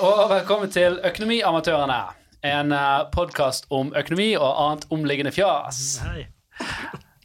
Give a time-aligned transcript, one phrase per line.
[0.00, 1.98] og velkommen til Økonomiamatørene.
[2.44, 2.72] En
[3.12, 6.00] podkast om økonomi og annet omliggende fjas.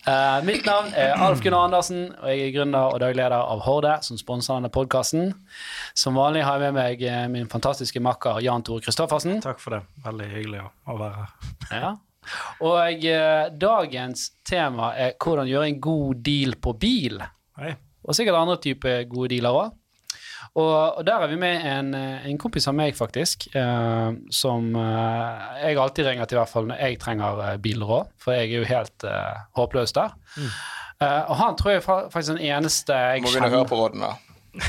[0.07, 3.97] Eh, mitt navn er Alf Gunnar Andersen, og jeg er gründer og dagleder av Horde,
[4.05, 5.33] som sponser denne podkasten.
[5.93, 9.41] Som vanlig har jeg med meg eh, min fantastiske makker Jan Tore Christoffersen.
[9.43, 9.83] Takk for det.
[10.05, 11.35] Veldig hyggelig å, være her.
[11.75, 11.91] Ja.
[12.65, 17.21] Og eh, dagens tema er hvordan gjøre en god deal på bil.
[17.59, 17.75] Hei.
[18.01, 19.77] Og sikkert andre typer gode dealer òg.
[20.59, 25.45] Og, og, der er vi med en, en kompis av meg, faktisk, eh, som eh,
[25.63, 28.57] jeg alltid ringer til, i hvert fall når jeg trenger eh, bilråd, for jeg er
[28.57, 30.11] jo helt eh, håpløs der.
[30.35, 30.49] Mm.
[31.01, 33.79] Eh, og han tror jeg faktisk den eneste jeg kjenner Må begynne å høre på
[33.79, 34.09] rådene.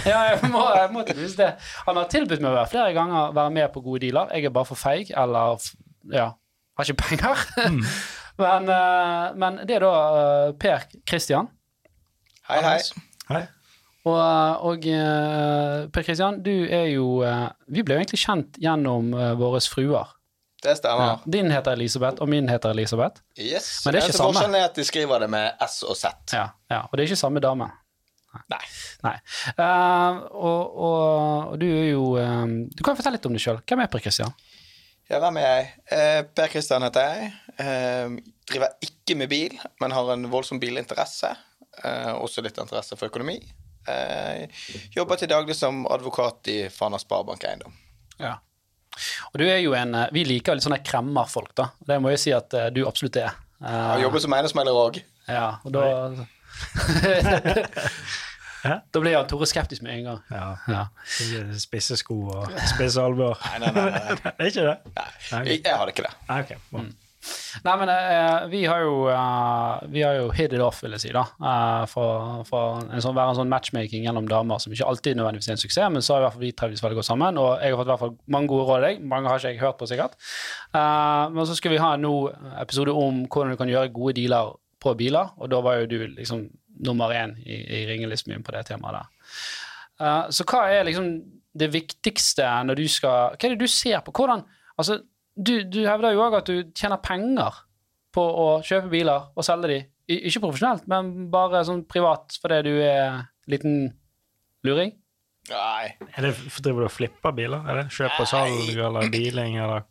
[0.07, 1.49] ja, jeg må, jeg må det.
[1.89, 4.31] Han har tilbudt meg flere ganger å være med på gode dealer.
[4.37, 5.67] Jeg er bare for feig, eller
[6.15, 6.29] ja,
[6.79, 7.43] har ikke penger.
[7.59, 7.83] Mm.
[8.45, 11.51] men, eh, men, det er da Per Christian.
[12.47, 12.79] Hei, hei.
[13.33, 13.43] hei.
[14.03, 19.13] Og, og eh, Per Kristian, du er jo eh, Vi ble jo egentlig kjent gjennom
[19.15, 20.11] uh, våre fruer.
[20.63, 21.05] Det stemmer.
[21.05, 23.23] Ja, din heter Elisabeth, og min heter Elisabeth.
[23.39, 23.83] Yes.
[23.85, 24.35] Men det er ikke samme.
[24.35, 26.13] Forskjellen er at de skriver det med S og Z.
[26.35, 27.67] Ja, ja og det er ikke samme dame.
[28.51, 28.61] Nei.
[29.05, 29.17] Nei.
[29.59, 31.01] Uh, og, og,
[31.53, 33.59] og, du er jo um, Du kan fortelle litt om deg sjøl.
[33.67, 34.31] Hvem er Per Kristian?
[35.11, 35.73] Ja, hvem er jeg?
[35.91, 37.33] Uh, per Kristian heter jeg.
[37.59, 41.35] Uh, driver ikke med bil, men har en voldsom bilinteresse.
[41.83, 43.41] også litt interesse for økonomi.
[43.89, 47.75] Eh, jobber til daglig som advokat i Fana Sparebank Eiendom.
[48.21, 48.37] Ja.
[49.33, 51.71] Og du er jo en eh, Vi liker litt sånne kremmerfolk, da.
[51.89, 53.33] Det må jeg si at uh, du absolutt er.
[53.63, 55.01] Uh, jeg jobber som eiendomsmegler òg.
[55.31, 55.83] Ja, og da
[58.63, 60.21] Da blir Jan Tore skeptisk med en gang.
[60.31, 60.45] Ja.
[60.71, 60.83] ja.
[61.59, 63.41] Spisse sko og spisse albuer.
[63.49, 63.87] Nei, nei, nei.
[63.91, 64.33] nei.
[64.39, 64.77] er ikke det?
[64.95, 65.07] Nei,
[65.49, 66.13] jeg, jeg det ikke det.
[66.29, 66.61] Nei, okay.
[66.71, 66.93] Mm.
[67.63, 71.05] Nei, men uh, vi har jo uh, Vi har jo hit it off, vil jeg
[71.05, 71.23] si, da.
[71.39, 75.51] Uh, for, for en sånn, være en sånn matchmaking gjennom damer som ikke alltid nødvendigvis
[75.51, 77.53] er en suksess, men så har i hvert fall vi trivdes veldig godt sammen, og
[77.63, 79.05] jeg har fått i hvert fall mange gode råd av deg.
[79.13, 80.17] Mange har ikke jeg hørt på, sikkert.
[80.73, 82.15] men så skal vi ha en nå
[82.63, 85.99] episode om hvordan du kan gjøre gode dealer på biler, og da var jo du
[86.17, 86.49] liksom
[86.83, 90.33] nummer én i, i ringelisten min på det temaet der.
[90.35, 91.13] så hva er liksom
[91.53, 94.15] det viktigste når du skal Hva er det du ser på?
[94.17, 94.43] Hvordan
[94.81, 95.03] Altså,
[95.37, 97.63] du, du hevder jo òg at du tjener penger
[98.13, 99.79] på å kjøpe biler og selge de.
[100.13, 103.87] Ikke profesjonelt, men bare sånn privat fordi du er liten
[104.67, 104.93] luring?
[105.51, 105.95] Nei.
[106.13, 107.65] Er det, driver du og flipper biler?
[107.67, 109.89] Er det Kjøp og salg eller dealing eller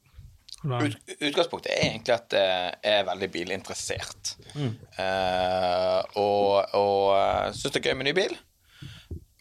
[0.61, 4.35] Ut, utgangspunktet er egentlig at jeg er veldig bilinteressert.
[4.53, 4.75] Mm.
[4.93, 8.35] Uh, og og uh, syns det er gøy med ny bil.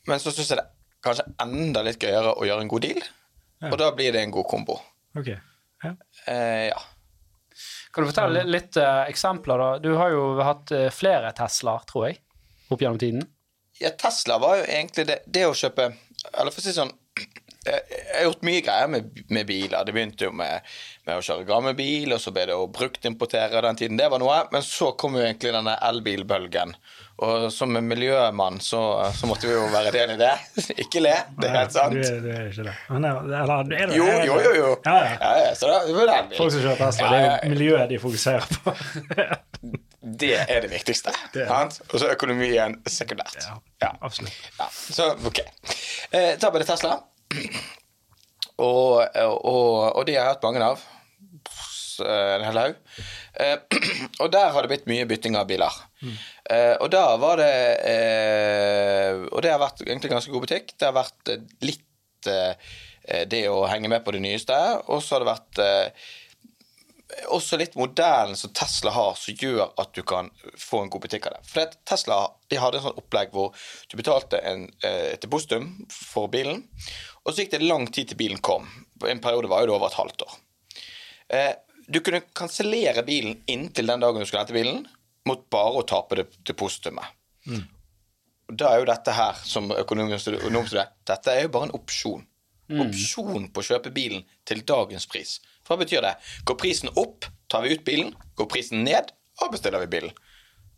[0.08, 0.64] Men så syns jeg det
[1.04, 3.04] kanskje enda litt gøyere å gjøre en god deal.
[3.60, 3.68] Ja.
[3.68, 4.78] Og da blir det en god kombo.
[5.12, 5.36] Okay.
[6.26, 6.32] Ja.
[6.32, 6.80] Eh, ja.
[7.90, 9.70] Kan du fortelle litt, uh, eksempler, da?
[9.82, 12.20] Du har jo hatt uh, flere Teslaer, tror jeg,
[12.70, 13.24] opp gjennom tiden.
[13.80, 15.86] Ja, Tesla var jo egentlig det, det å kjøpe
[16.36, 16.90] Eller for å si sånn
[17.64, 17.80] jeg
[18.14, 19.84] har gjort mye greier med, med, biler.
[19.84, 20.64] Det begynte jo med,
[21.08, 23.98] med å kjøre gammel bil, og så ble det å bruktimportere den tiden.
[24.00, 24.38] Det var noe.
[24.52, 26.72] Men så kom jo egentlig denne elbilbølgen.
[27.20, 28.80] Og som en miljømann så,
[29.12, 30.30] så, måtte vi jo være del i det.
[30.84, 31.92] ikke le, det er helt sant.
[31.92, 32.74] Du er, du er ikke det.
[32.88, 34.54] Men, eller, er det jo, jo, jo.
[34.56, 34.70] jo.
[34.86, 35.10] Ja, ja.
[35.20, 38.00] ja, ja så da, det er Folk som kjører Tesla, det er jo miljøet de
[38.00, 38.74] fokuserer på.
[40.22, 41.12] det er det viktigste.
[41.90, 43.50] Og så økonomien sekundært.
[43.82, 44.40] Ja, absolutt.
[44.56, 45.42] Ja, så ok.
[46.16, 46.96] Eh, ta bare Tesla.
[48.60, 50.88] Og, og, og de har jeg hatt mange av.
[52.00, 52.80] En hel haug.
[53.34, 53.56] Eh,
[54.22, 55.74] og der har det blitt mye bytting av biler.
[56.02, 56.14] Mm.
[56.54, 57.52] Eh, og da var det
[57.90, 60.74] eh, Og det har vært egentlig ganske god butikk.
[60.76, 61.36] Det har vært
[61.66, 61.86] litt
[62.20, 64.52] det å henge med på det nyeste,
[64.92, 65.60] og så har det vært
[67.32, 70.28] også litt modellen som Tesla har, som gjør at du kan
[70.60, 71.40] få en god butikk av det.
[71.48, 72.18] For Tesla
[72.52, 73.56] de hadde en sånn opplegg hvor
[73.88, 76.60] du betalte en, et depositum for bilen,
[77.24, 78.68] og så gikk det lang tid til bilen kom.
[79.08, 80.38] En periode var jo det over et halvt år.
[81.90, 84.84] Du kunne kansellere bilen inntil den dagen du skulle hente bilen,
[85.26, 87.16] mot bare å tape det depositumet.
[87.50, 87.64] Mm.
[88.50, 92.22] Da er jo dette her, som økonomstudent, dette er jo bare en opsjon.
[92.70, 92.84] Mm.
[92.84, 95.38] Opsjon på å kjøpe bilen til dagens pris.
[95.66, 96.14] Hva betyr det?
[96.46, 98.14] Går prisen opp, tar vi ut bilen.
[98.38, 99.10] Går prisen ned,
[99.42, 100.14] avbestiller vi bilen.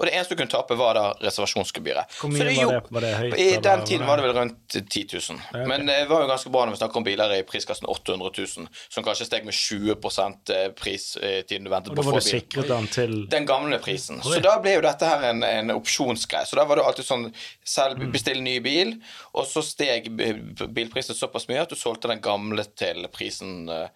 [0.03, 2.15] Og det eneste du kunne tape, var da reservasjonsgebyret.
[2.19, 3.37] Hvor mye var, det, var det høyt?
[3.39, 5.23] I den tiden var det vel rundt 10 000.
[5.39, 5.69] Ja, okay.
[5.71, 8.67] Men det var jo ganske bra når vi snakker om biler i priskassen 800 000,
[8.91, 12.19] som kanskje steg med 20 eh, pris i tiden du ventet på å få bil.
[12.19, 14.19] Og da var du sikret den til Den gamle prisen.
[14.27, 16.51] Så da ble jo dette her en, en opsjonsgreie.
[16.51, 17.29] Så da var det alltid sånn
[17.63, 18.11] selv mm.
[18.19, 18.97] bestill ny bil,
[19.39, 23.89] og så steg bilprisen såpass mye at du solgte den gamle til prisen uh, Eh,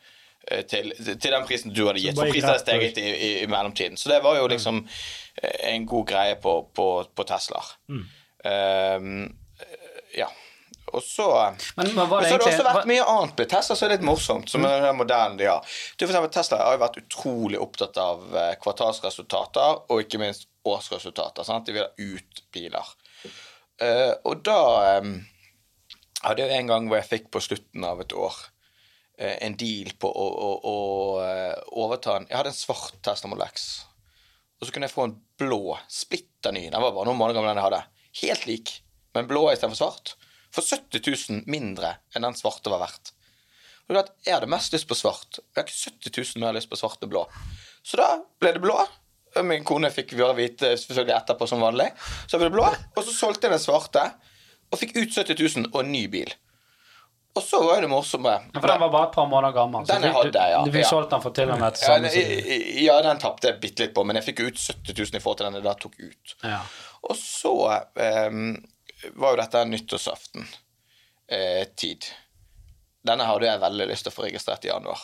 [0.47, 2.17] til, til, den prisen du hadde gitt.
[2.19, 3.99] For prisen hadde steget i, i, i, mellomtiden.
[3.99, 4.83] Så det var jo liksom
[5.43, 7.73] eh, en god greie på, på, på Teslaer.
[7.91, 8.05] Mm.
[8.47, 9.37] Um,
[10.15, 10.29] ja.
[10.93, 11.27] og så
[11.75, 14.05] Men, men det har det også egentlig vært mye annet med Tesla som er litt
[14.07, 14.69] morsomt, som mm.
[14.85, 15.77] den modellen de har.
[15.97, 20.47] Du, for eksempel, Tesla har jo vært utrolig opptatt av eh, kvartalsresultater og ikke minst
[20.67, 21.47] årsresultater.
[21.47, 21.67] Sant?
[21.67, 22.95] De vil ha ut biler.
[23.83, 24.61] Uh, og da
[25.03, 25.19] um,
[26.25, 28.56] hadde jeg en gang hvor jeg fikk på slutten av et år eh,
[29.17, 30.77] en deal på å, å, å
[31.25, 33.67] eh, overta en Jeg hadde en svart Tesla Model X.
[34.61, 36.67] Og så kunne jeg få en blå, splitter ny.
[36.73, 37.83] Den var bare noen måneder gammel den jeg hadde.
[38.23, 38.73] Helt lik,
[39.17, 40.15] men blå istedenfor svart.
[40.55, 43.13] For 70 000 mindre enn den svarte var verdt.
[43.87, 45.39] Og det at Jeg hadde mest lyst på svart.
[45.39, 47.27] Jeg har ikke 70 000 mer lyst på svart og blå.
[47.87, 48.09] Så da
[48.41, 48.79] ble det blå.
[49.45, 51.91] Min kone fikk vite selvfølgelig etterpå som vanlig.
[52.27, 54.07] Så ble det blå, og så solgte jeg den svarte.
[54.73, 56.33] Og fikk ut 70 000 og en ny bil.
[57.37, 59.85] Og så var jo det morsomme For den var bare et par måneder gammel.
[59.87, 60.61] så Den jeg hadde, ja.
[60.65, 60.89] Du, du fikk Ja.
[60.89, 63.83] solgt den for til og med et ja, samme den- ja, den tapte jeg bitte
[63.85, 65.99] litt på, men jeg fikk ut 70 000 i forhold til den jeg da tok
[66.01, 66.35] ut.
[66.45, 66.61] ja.
[67.07, 67.53] Og så
[68.31, 68.57] um,
[69.21, 70.47] var jo dette nyttårsaften
[71.29, 72.07] eh, tid.
[73.07, 74.99] Denne hadde jeg veldig lyst til å få registrert i januar.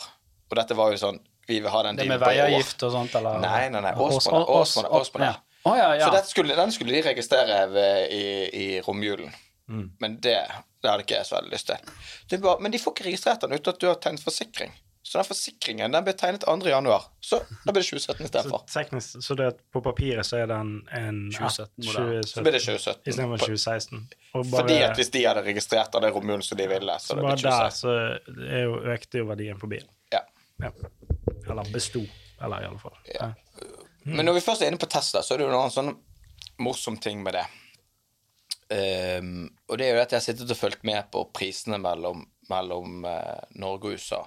[0.49, 2.35] Og dette var jo sånn Vi vil ha den Det dealen med på år.
[2.49, 3.39] veiavgift og sånt, eller?
[3.43, 3.91] Nei, nei, nei.
[3.99, 4.45] Års- Årsmodell.
[4.47, 5.33] års- årsmodell.
[5.65, 5.75] ja.
[5.77, 6.09] Ja, ja.
[6.11, 9.33] Så skulle, den skulle de registrere ved, i, i romjulen.
[9.69, 9.91] Mm.
[9.99, 10.37] Men det,
[10.83, 11.93] det hadde ikke jeg så veldig lyst til.
[12.29, 14.73] Det var, men de får ikke registrert den uten at du har tegnet forsikring.
[15.03, 16.53] Så den forsikringen den ble tegnet 2.
[16.71, 17.09] januar.
[17.19, 21.17] Så da blir det 2017 Så, teknisk, så det, på papiret så er den en
[21.35, 22.23] 2017-modell.
[22.27, 23.09] Så blir det 2017.
[23.11, 24.05] Istedenfor 2016.
[24.39, 27.19] Og Fordi at hvis de hadde registrert av det romjulen som de ville, så så
[27.19, 27.97] det bare blitt der så
[28.47, 29.91] er jo, økte jo verdien på bilen.
[30.15, 30.23] Ja.
[30.63, 30.71] Ja.
[31.49, 32.05] Eller besto.
[32.39, 32.95] Eller i alle fall.
[33.11, 33.33] Ja.
[34.03, 35.91] Men når vi først er inne på Tesla, så er det jo noen sånn
[36.63, 37.43] morsom ting med det.
[38.73, 42.23] Ehm, og det er jo at jeg har sittet og fulgt med på prisene mellom,
[42.49, 44.23] mellom uh, Norge og USA.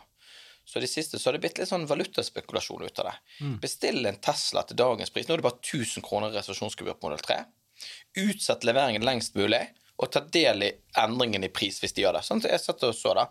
[0.67, 3.17] Så i det siste så har det blitt litt sånn valutaspekulasjon ut av det.
[3.63, 5.29] Bestill en Tesla til dagens pris.
[5.29, 7.37] Nå er det bare 1000 kroner reservasjonsgebyr på modell 3.
[8.25, 9.63] Utsett leveringen lengst mulig,
[9.97, 12.25] og ta del i endringen i pris hvis de gjør det.
[12.27, 13.29] Sånn så jeg satt og så da.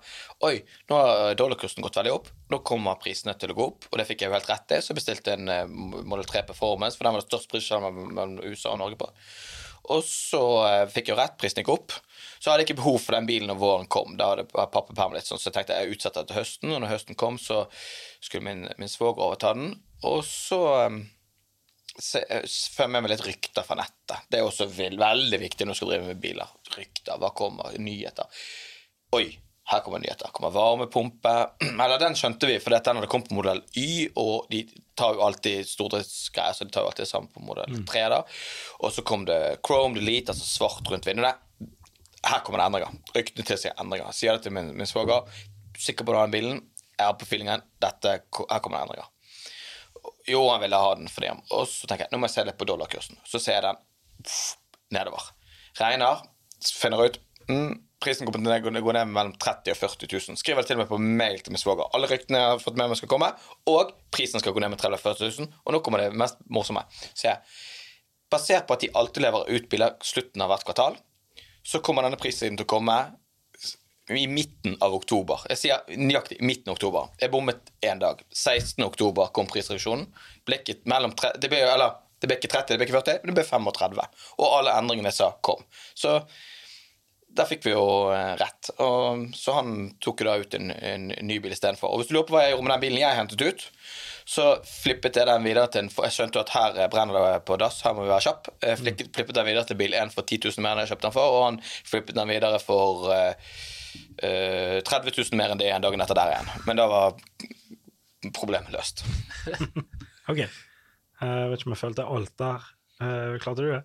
[0.48, 0.56] Oi,
[0.90, 2.32] nå har dollarkursen gått veldig opp.
[2.54, 4.80] Nå kommer prisene til å gå opp, og det fikk jeg jo helt rett i.
[4.82, 5.68] Så jeg en uh,
[6.08, 9.12] Model 3 Performance, for den var det største prisskillet mellom USA og Norge på.
[9.94, 11.96] Og så eh, fikk jeg jo rett, prisen gikk opp.
[12.40, 14.16] Så hadde jeg ikke behov for den bilen når våren kom.
[14.20, 16.74] Da hadde pappaperm litt sånn, så jeg tenkte jeg utsetter til høsten.
[16.74, 17.66] Og når høsten kom, så
[18.20, 19.74] skulle min, min svoger overta den.
[20.06, 21.00] Og så um,
[21.98, 24.28] se, eh, får jeg med litt rykter fra nettet.
[24.30, 26.54] Det er også veldig viktig når du skal drive med biler.
[26.76, 27.78] Rykter, hva kommer?
[27.82, 28.46] Nyheter.
[29.16, 29.28] Oi,
[29.72, 30.30] her kommer nyheter.
[30.32, 31.50] Kommer varmepumpe.
[31.84, 34.62] Eller den skjønte vi, for dette hadde kommet kom på modell Y, og de
[34.98, 38.04] tar jo alltid stordriftsgreier, så de tar jo alltid det samme på modell 3.
[38.14, 38.22] da.
[38.86, 41.34] Og så kom det Chrome Delete, altså svart rundt vinduene.
[42.26, 43.02] Her kommer det endringer.
[43.16, 44.14] Ryktene til tilsier endringer.
[44.18, 45.26] Sier det til min, min svoger.
[45.82, 46.62] Sikker på å ha den bilen?
[46.96, 47.66] Jeg har på feelingen.
[47.82, 49.12] Dette, her kommer det endringer.
[50.30, 52.46] Jo, han ville ha den fordi han Og så tenker jeg, nå må jeg se
[52.46, 53.18] litt på dollarkursen.
[53.26, 53.82] Så ser jeg den
[54.26, 54.56] pff,
[54.94, 55.28] nedover.
[55.78, 56.22] Regner,
[56.66, 57.20] finner ut
[57.50, 57.74] mm,
[58.06, 60.38] Prisen kommer til å gå gå ned mellom 30 og 40 000.
[60.38, 61.90] Skriver det til og med på mail til min svoger.
[61.98, 63.32] Alle ryktene jeg har fått med meg skal komme,
[63.72, 65.64] og prisen skal gå ned med 30 000 og 40 000.
[65.66, 66.86] Og nå kommer det mest morsomme.
[67.18, 67.34] Så
[68.32, 70.98] basert på at de alltid leverer ut biler slutten av hvert kvartal,
[71.66, 72.98] så kommer denne prisen til å komme
[74.14, 75.48] i midten av oktober.
[75.50, 77.10] Jeg sier nøyaktig midten av oktober.
[77.22, 78.20] Jeg bommet én dag.
[78.30, 78.84] 16.
[78.86, 80.06] oktober kom prisreduksjonen.
[80.86, 83.40] Mellom tre, det ble, eller, det ble ikke 30, det ble ikke 40, men det
[83.40, 84.04] ble 35.
[84.38, 85.66] Og alle endringene jeg sa, kom.
[85.98, 86.20] Så
[87.38, 88.72] der fikk vi jo eh, rett.
[88.84, 91.92] Og, så han tok jo da ut en, en ny bil istedenfor.
[91.92, 93.66] Og hvis du lurer på hva jeg gjorde med den bilen jeg hentet ut,
[94.26, 97.18] så flippet jeg den videre til en for Jeg skjønte jo at her eh, brenner
[97.20, 98.50] det på dass, her må vi være kjapp.
[98.64, 101.08] Jeg flippet, flippet den videre til bil 1 for 10 000 mer enn jeg kjøpte
[101.08, 103.54] den for, og han flippet den videre for uh,
[104.26, 106.52] eh, 30 000 mer enn det igjen dagen etter der igjen.
[106.66, 107.20] Men da var
[108.34, 109.06] problemet løst.
[110.32, 110.42] OK.
[110.42, 110.50] Eh,
[111.22, 112.70] Jeg vet ikke om jeg følte alt der.
[113.06, 113.84] Eh, klarte du det?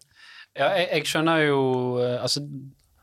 [0.56, 1.58] Ja, jeg, jeg skjønner jo
[2.00, 2.40] Altså,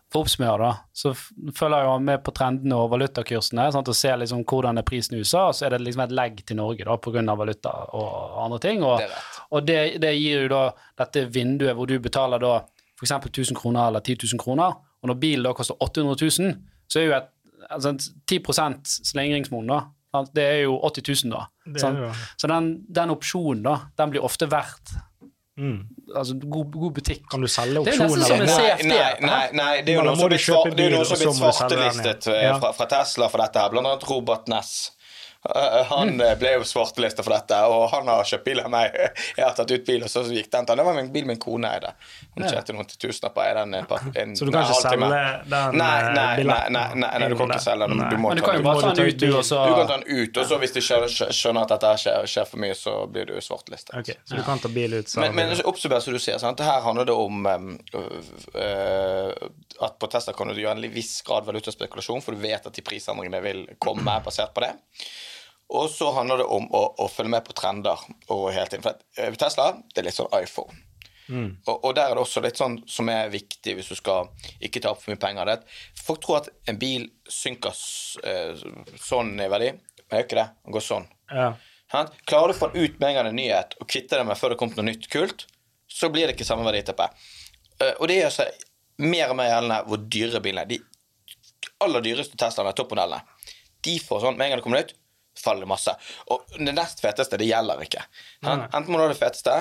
[0.08, 3.98] for å oppsummere, da, så følger jeg jo med på trendene og valutakursene sant, og
[3.98, 6.60] ser liksom hvordan er prisen i USA, og så er det liksom et legg til
[6.60, 7.24] Norge da, pga.
[7.36, 8.86] valuta og andre ting.
[8.88, 9.10] Og, Det
[9.52, 10.64] og det, det gir jo da
[11.04, 12.54] dette vinduet hvor du betaler da
[12.98, 13.12] f.eks.
[13.12, 16.56] 1000 kroner eller 10 000 kroner, og når bilen da koster 800 000,
[16.88, 17.30] så er jo et
[17.70, 17.94] altså,
[18.32, 19.82] 10 slingringsmonn, da.
[20.16, 21.46] sant, Det er jo 80 000, da.
[21.84, 22.00] Sant?
[22.38, 24.96] Så den, den opsjonen, da, den blir ofte verdt
[25.58, 25.78] Mm.
[26.16, 27.24] altså, god, god butikk.
[27.32, 28.28] Kan du selge Det er nesten opsjoner?
[28.28, 28.46] som en?
[28.46, 32.52] Nei, CFD, nei, nei, nei, det er jo noe noen som er blitt svartelistet eh,
[32.62, 34.76] fra, fra Tesla for dette her, blant annet Robert Ness.
[35.56, 38.96] Eh, Han eh, ble jo svartelista for dette, og han har kjøpt bil av meg.
[39.38, 40.82] Jeg har tatt ut bil, og så gikk den til han.
[40.82, 41.94] Det var min bil min kone eide.
[42.36, 43.76] Hun tjente noen tusener på den.
[43.80, 43.86] en
[44.18, 45.10] En, Så du kan ikke selge den,
[45.78, 48.04] Nei, eh, nei, nei, nei, nei, du kan ikke selge den.
[48.12, 49.76] Du må Men du ta kan jo bare ta den ut, du, og så Du
[49.78, 52.98] kan ta den ut, og så hvis du skjønner, at dette skjer, for mye, så
[53.12, 53.98] blir du svartelista.
[54.00, 55.16] Okay, Så du kan ta bil ut?
[55.22, 55.64] Men, men bil.
[55.70, 56.60] oppsummert som du sier, sant?
[56.68, 57.46] her handler det om
[59.78, 62.84] at på Tesla kan du gjøre en viss grad valutaspekulasjon, for du vet at de
[62.86, 64.74] prisendringene vil komme basert på det.
[65.70, 68.00] Og så handler det om å, å følge med på trender
[68.32, 68.84] og hele tiden.
[68.86, 70.84] For eh, Tesla det er litt sånn iPhone.
[71.68, 74.30] Og, og der er det også litt sånn som er viktig hvis du skal
[74.64, 75.50] ikke ta opp for mye penger.
[75.50, 77.76] Det folk tror at en bil synker
[78.24, 78.62] eh,
[79.04, 80.46] sånn i verdi, men det gjør ikke det.
[80.64, 81.10] Den går sånn.
[81.36, 81.50] Ja.
[82.28, 84.40] Klarer du å få den ut med en gang en nyhet, og kvitte deg med
[84.40, 85.44] før det kommer noe nytt kult,
[85.92, 87.10] så blir det ikke samme verditeppe.
[87.84, 88.64] Eh, Og det gjør seg
[89.04, 90.72] mer og mer gjeldende hvor dyre bilene er.
[90.72, 93.20] De aller dyreste Teslaene, toppmodellene,
[93.84, 94.96] de får sånn med en gang det kommer nytt,
[95.40, 95.94] faller masse.
[96.34, 98.06] Og det nest feteste, det gjelder ikke.
[98.46, 99.58] Enten må du ha det feteste,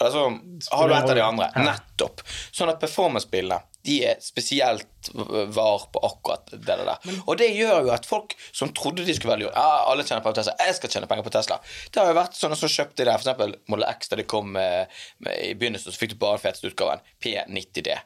[0.00, 1.50] eller så har du et av de andre.
[1.62, 2.24] Nettopp.
[2.50, 5.10] Sånn at performance-bilene de er spesielt
[5.54, 6.90] var på akkurat det der.
[7.26, 10.36] Og det gjør jo at folk som trodde de skulle velge ja, alle tjener penger
[10.36, 11.58] på Tesla, jeg skal tjene penger på Tesla.
[11.90, 14.52] Det har jo vært sånne som kjøpte det, for eksempel Model X da de kom
[14.54, 14.92] med,
[15.24, 17.98] med, i begynnelsen, så fikk du bare den feteste utgaven, P90D.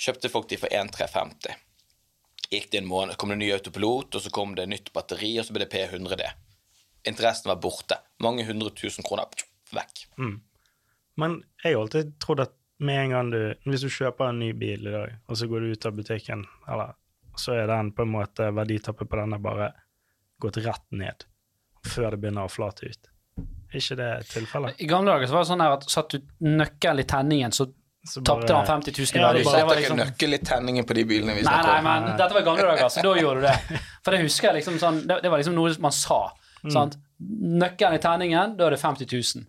[0.00, 1.60] Kjøpte folk de for 1350.
[2.52, 5.46] Gikk det en måned, kom det ny autopilot, og så kom det nytt batteri, og
[5.48, 6.26] så ble det P100D.
[7.08, 7.96] Interessen var borte.
[8.22, 9.46] Mange hundre tusen kroner vekk.
[9.72, 10.02] vekk.
[11.16, 14.52] Men jeg har alltid trodd at med en gang du Hvis du kjøper en ny
[14.58, 16.94] bil i dag, og så går du ut av butikken, eller
[17.38, 19.72] så er den på en måte verditappet på denne bare
[20.42, 21.24] gått rett ned
[21.86, 23.08] før det begynner å flate ut.
[23.72, 24.80] Er ikke det tilfellet?
[24.82, 27.70] I gamle dager så var det sånn her at satt du nøkkelen i tenningen, Så
[28.24, 29.38] tapte han 50 000 i verdi.
[29.38, 31.68] det det var Setter liksom ikke nøkkel i tenningen på de bilene vi Nei, snakker
[31.70, 31.84] nei, om.
[32.08, 33.80] men dette var i gamle dager, så da gjorde du det.
[34.02, 36.20] For det husker jeg liksom sånn Det, det var liksom noe man sa.
[36.70, 36.96] Sant?
[37.22, 39.46] Nøkkelen i tenningen, da er det 50 000.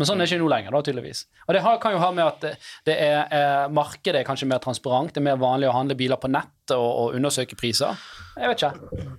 [0.00, 1.18] Men sånn er det ikke nå lenger, da, tydeligvis.
[1.46, 2.52] Og det har, kan jo ha med at det,
[2.88, 6.16] det er, eh, markedet er kanskje mer transparent, det er mer vanlig å handle biler
[6.20, 7.96] på nett og, og undersøke priser.
[8.40, 9.10] Jeg vet ikke.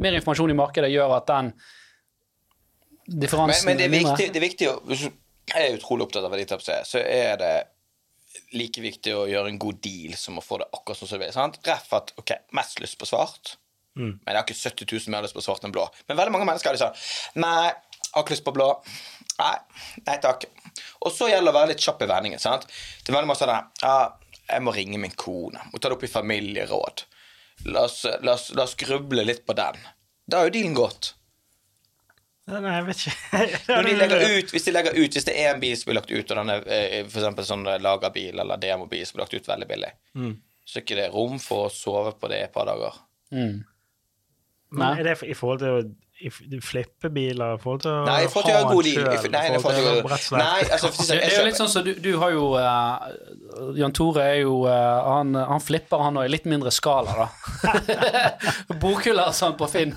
[0.00, 1.50] Mer informasjon i markedet gjør at den
[3.10, 5.10] Men, differansen men det, er viktig, det er viktig å hvis du
[5.58, 7.52] er utrolig opptatt av verditap, så er- så er det
[8.54, 11.24] like viktig å gjøre en god deal som å få det akkurat sånn som du
[11.24, 11.34] vil.
[11.34, 11.58] sant?
[11.66, 13.56] Ref at ok, mest lyst på svart,
[14.00, 15.84] men jeg har ikke 70 000 mer lyst på svart enn blå.
[16.08, 18.68] Men veldig mange mennesker har de sånn Nei, jeg har ikke lyst på blå.
[19.40, 19.56] Nei,
[20.06, 20.46] nei takk.
[21.04, 22.42] Og så gjelder det å være litt kjapp i vendingen.
[22.42, 22.66] sant?
[22.66, 23.94] Det er veldig mange sånn ja,
[24.50, 25.62] jeg må ringe min kone.
[25.70, 27.04] Må ta det opp i familieråd.
[27.70, 29.78] La oss, la oss, la oss gruble litt på den.
[30.26, 31.14] Da har jo dealen gått.
[32.50, 33.40] Nei, jeg vet ikke.
[33.70, 35.98] Når de legger ut, hvis de legger ut, hvis det er en bil som blir
[36.00, 37.12] lagt ut, og den er f.eks.
[37.12, 39.92] for eksempel sånn lagerbil eller demobil som blir lagt ut veldig billig,
[40.66, 42.98] så er ikke det rom for å sove på det et par dager.
[43.34, 43.60] Mm.
[44.70, 45.82] Men er det i forhold til å
[46.20, 47.54] i f- flippe biler?
[47.56, 51.16] I forhold til å Nei, til å ha en god selv, Nei, altså for Det,
[51.16, 54.58] det er jo litt sånn som du, du har jo uh, Jan Tore er jo
[54.68, 57.28] uh, han, han flipper han òg, i litt mindre skala, da.
[58.82, 59.96] Bokhyller sånn på Finn.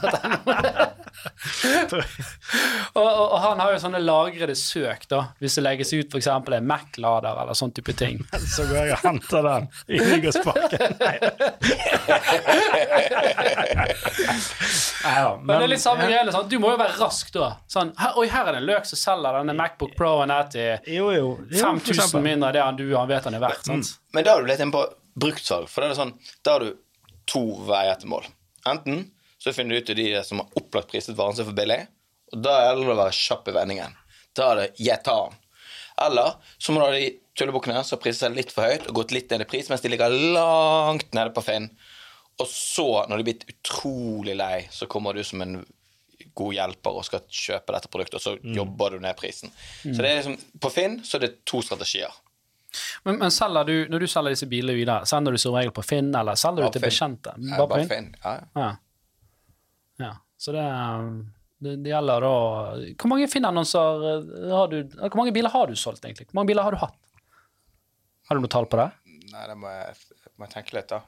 [2.94, 6.30] Og, og, og han har jo sånne lagrede søk, da, hvis det legges ut f.eks.
[6.34, 8.22] en Mac-lader eller sånn type ting.
[8.56, 10.98] Så går jeg og henter den i Nygårdsparken.
[11.04, 11.16] Nei.
[15.04, 16.34] Nei da, Men det er litt samme greiene.
[16.36, 16.50] Sånn.
[16.52, 17.50] Du må jo være rask da.
[17.72, 20.94] Sånn, her, Oi, her er det en løk som selger denne Macbook Pro-en her til
[20.94, 21.32] Jo, jo.
[21.50, 23.66] jo for 5000 mindre enn det han du han vet han er verdt.
[23.70, 23.96] Sant?
[24.16, 24.86] Men da har du litt inne på
[25.20, 26.16] bruktsalg, for det er sånn,
[26.46, 26.72] da har du
[27.30, 28.26] to veier til mål.
[28.70, 29.04] Enten
[29.44, 31.82] så finner du ut av de som har opplagt priset varen sin for billig,
[32.34, 33.98] og da gjelder det å være kjapp i vendingen.
[34.34, 35.40] Da er det 'jeg tar den'.
[36.06, 38.96] Eller så må du ha de tullebukkene som har priset seg litt for høyt og
[38.96, 41.70] gått litt ned i pris, mens de ligger langt nede på Finn.
[42.40, 45.66] Og så, når de er blitt utrolig lei, så kommer du som en
[46.34, 49.52] god hjelper og skal kjøpe dette produktet, og så jobber du ned prisen.
[49.84, 52.10] Så det er liksom, på Finn så er det to strategier.
[53.06, 55.84] Men, men selger du, når du selger disse bilene videre, sender du som regel på
[55.86, 57.36] Finn, eller selger du til bekjente?
[57.52, 57.92] Bare på Finn?
[57.92, 58.10] Finn.
[58.24, 58.48] Ja, ja.
[58.64, 58.72] Ja.
[60.44, 60.64] Så det,
[61.64, 62.34] det, det gjelder da
[63.00, 66.28] Hvor mange Finn-annonser eh, har du eh, Hvor mange biler har du solgt, egentlig?
[66.32, 66.98] Hvor mange biler har du hatt?
[68.28, 68.90] Har du noe tall på det?
[69.34, 69.96] Nei, det må jeg,
[70.38, 71.00] må jeg tenke litt, da.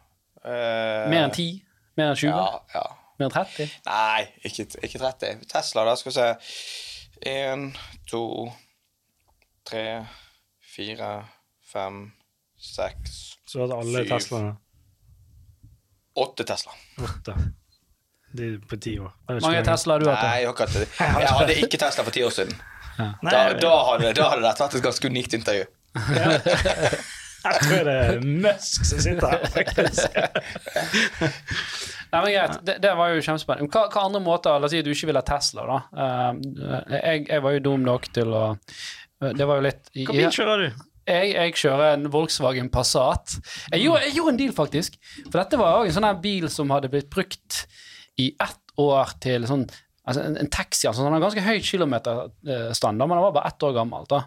[0.42, 1.60] Uh, Mer enn 10?
[2.00, 2.32] Mer enn 20?
[2.32, 2.86] Ja, ja.
[3.20, 3.76] Mer enn 30?
[3.86, 5.46] Nei, ikke, ikke 30.
[5.52, 6.28] Tesla, da, skal vi se
[7.32, 7.70] Én,
[8.10, 8.24] to,
[9.68, 9.86] tre,
[10.74, 11.12] fire,
[11.72, 12.02] fem,
[12.60, 14.56] seks, syv Så du har hatt alle Teslaene?
[16.26, 16.76] Åtte Tesla.
[17.04, 17.38] 8
[18.70, 19.12] på ti år.
[19.28, 20.24] Hvor mange Tesla har du hatt?
[20.24, 20.88] Nei, jeg, har ikke hatt det.
[21.00, 22.56] jeg hadde ikke Tesla for ti år siden.
[22.96, 23.10] Ja.
[23.20, 25.68] Da, da, hadde, da hadde dette vært et ganske unikt intervju.
[27.46, 30.16] Jeg tror det er Musk som sitter her, faktisk.
[32.10, 33.70] Nei, men greit, det, det var jo kjempespennende.
[33.70, 35.78] Hva, hva andre måter La oss si at du ikke vil ha Tesla, da.
[35.94, 36.42] Eh,
[36.96, 38.44] jeg, jeg var jo dum nok til å
[39.36, 40.84] Det var jo litt Hva bil kjører du?
[41.06, 43.38] jeg, jeg kjører en Volkswagen Passat.
[43.70, 44.96] Jeg gjorde, jeg gjorde en deal, faktisk.
[45.28, 47.66] For dette var òg en sånn her bil som hadde blitt brukt
[48.22, 49.66] i ett år til sånn
[50.06, 50.88] altså en, en taxi.
[50.88, 54.08] Altså, han har ganske høy kilometerstandard, men den var bare ett år gammel.
[54.12, 54.22] da.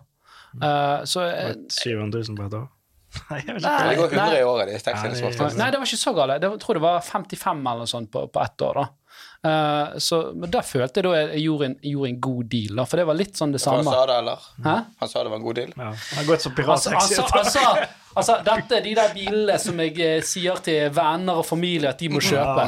[0.58, 2.68] Uh, så uh, 700 000 på et år?
[3.30, 3.56] Nei, Nei.
[3.88, 4.38] Det går 100 nei.
[4.38, 5.52] i året, de taxiene som.
[5.56, 6.34] Nei, det var ikke så galt.
[6.42, 8.82] Det jeg tror det var 55 eller noe sånt på, på ett år.
[8.82, 8.97] da.
[9.46, 12.84] Eh, så, men da følte jeg da jeg gjorde en, gjorde en god deal, da,
[12.90, 13.92] for det var litt sånn det Han samme.
[13.94, 14.46] sa det, eller?
[14.64, 14.74] Hæ?
[15.02, 15.72] Han sa det var en god deal?
[15.76, 15.90] Ja.
[15.92, 17.20] Han har gått som Altså, pirattaxi.
[17.22, 21.46] altså, altså, altså, dette er de der bilene som jeg eh, sier til venner og
[21.46, 22.66] familie at de må kjøpe.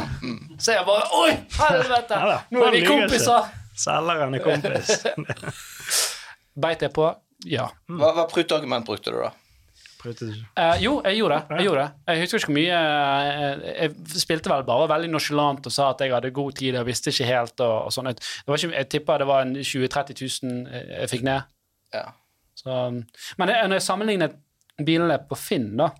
[0.62, 2.20] Så jeg bare Oi, helvete!
[2.30, 3.50] Ja Nå er vi kompiser!
[3.80, 4.94] Selgeren er kompis.
[6.62, 7.06] Beit jeg på?
[7.48, 7.70] Ja.
[7.88, 9.30] Hva, hva pruteargument brukte du, da?
[10.00, 10.46] Prutet ikke.
[10.56, 11.56] Uh, jo, jeg gjorde det.
[11.58, 12.04] Jeg gjorde det.
[12.08, 16.04] Jeg husker ikke hvor mye eh, Jeg spilte vel bare veldig nonchalant og sa at
[16.04, 17.60] jeg hadde god tid og visste ikke helt.
[17.60, 18.08] og, og sånn.
[18.08, 21.50] Jeg, ikke, jeg tippa det var en 20 000-30 000 jeg fikk ned.
[21.92, 22.06] Ja.
[22.56, 24.38] Så, men jeg, når jeg sammenlignet
[24.80, 25.90] bilene på Finn, da,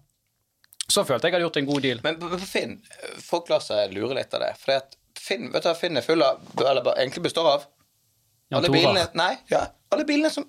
[0.90, 2.00] så følte jeg jeg hadde gjort en god deal.
[2.04, 2.78] Men på, Finn,
[3.23, 4.54] folk lar seg lure litt av det.
[4.61, 7.69] For at Finn, vet du hva Finn er full av, eller egentlig består av?
[8.57, 9.62] Alle bilene, nei, ja,
[9.95, 10.49] alle bilene som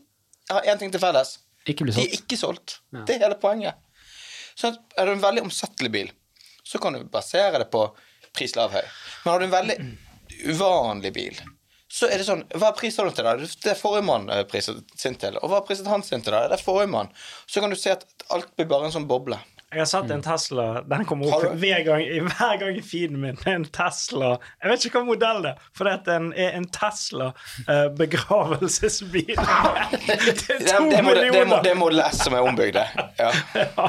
[0.50, 1.36] har én ting til felles.
[1.70, 2.80] Ikke bli De er ikke solgt.
[3.06, 3.78] Det er hele poenget.
[4.58, 6.12] Så er du en veldig omsettelig bil,
[6.64, 7.86] så kan du basere det på
[8.36, 8.84] pris lav høy.
[9.24, 9.78] Men har du en veldig
[10.52, 11.40] uvanlig bil,
[11.92, 13.34] så er det sånn Hva er priser du til da?
[13.36, 15.36] Det er forrige mann eh, priset sin til.
[15.44, 16.46] Og hva priset han sin til da?
[16.48, 17.10] Det er forrige mann.
[17.52, 19.40] Så kan du se at alt blir bare en sånn boble.
[19.72, 20.66] Jeg har sett en Tesla.
[20.84, 21.54] Den kommer opp du?
[21.62, 23.38] hver gang, i- hver gang i feeden min.
[23.48, 26.66] En Tesla Jeg vet ikke hva modell det er, for det er en, er en
[26.76, 27.30] Tesla
[27.68, 29.32] eh, begravelsesbil.
[30.08, 31.62] det er to det, er modell- det, er millioner!
[31.64, 32.82] det er Model S som er ombygd,
[33.20, 33.32] Ja.
[33.62, 33.88] Ja,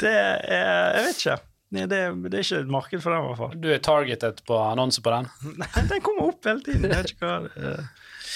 [0.00, 1.38] det er Jeg vet ikke.
[1.76, 1.98] Nei, det,
[2.32, 3.56] det er ikke et marked for den, i hvert fall.
[3.60, 5.26] Du er targetet på annonse på den?
[5.60, 6.86] Nei, Den kommer opp hele tiden.
[6.88, 7.88] Jeg vet ikke hva det er.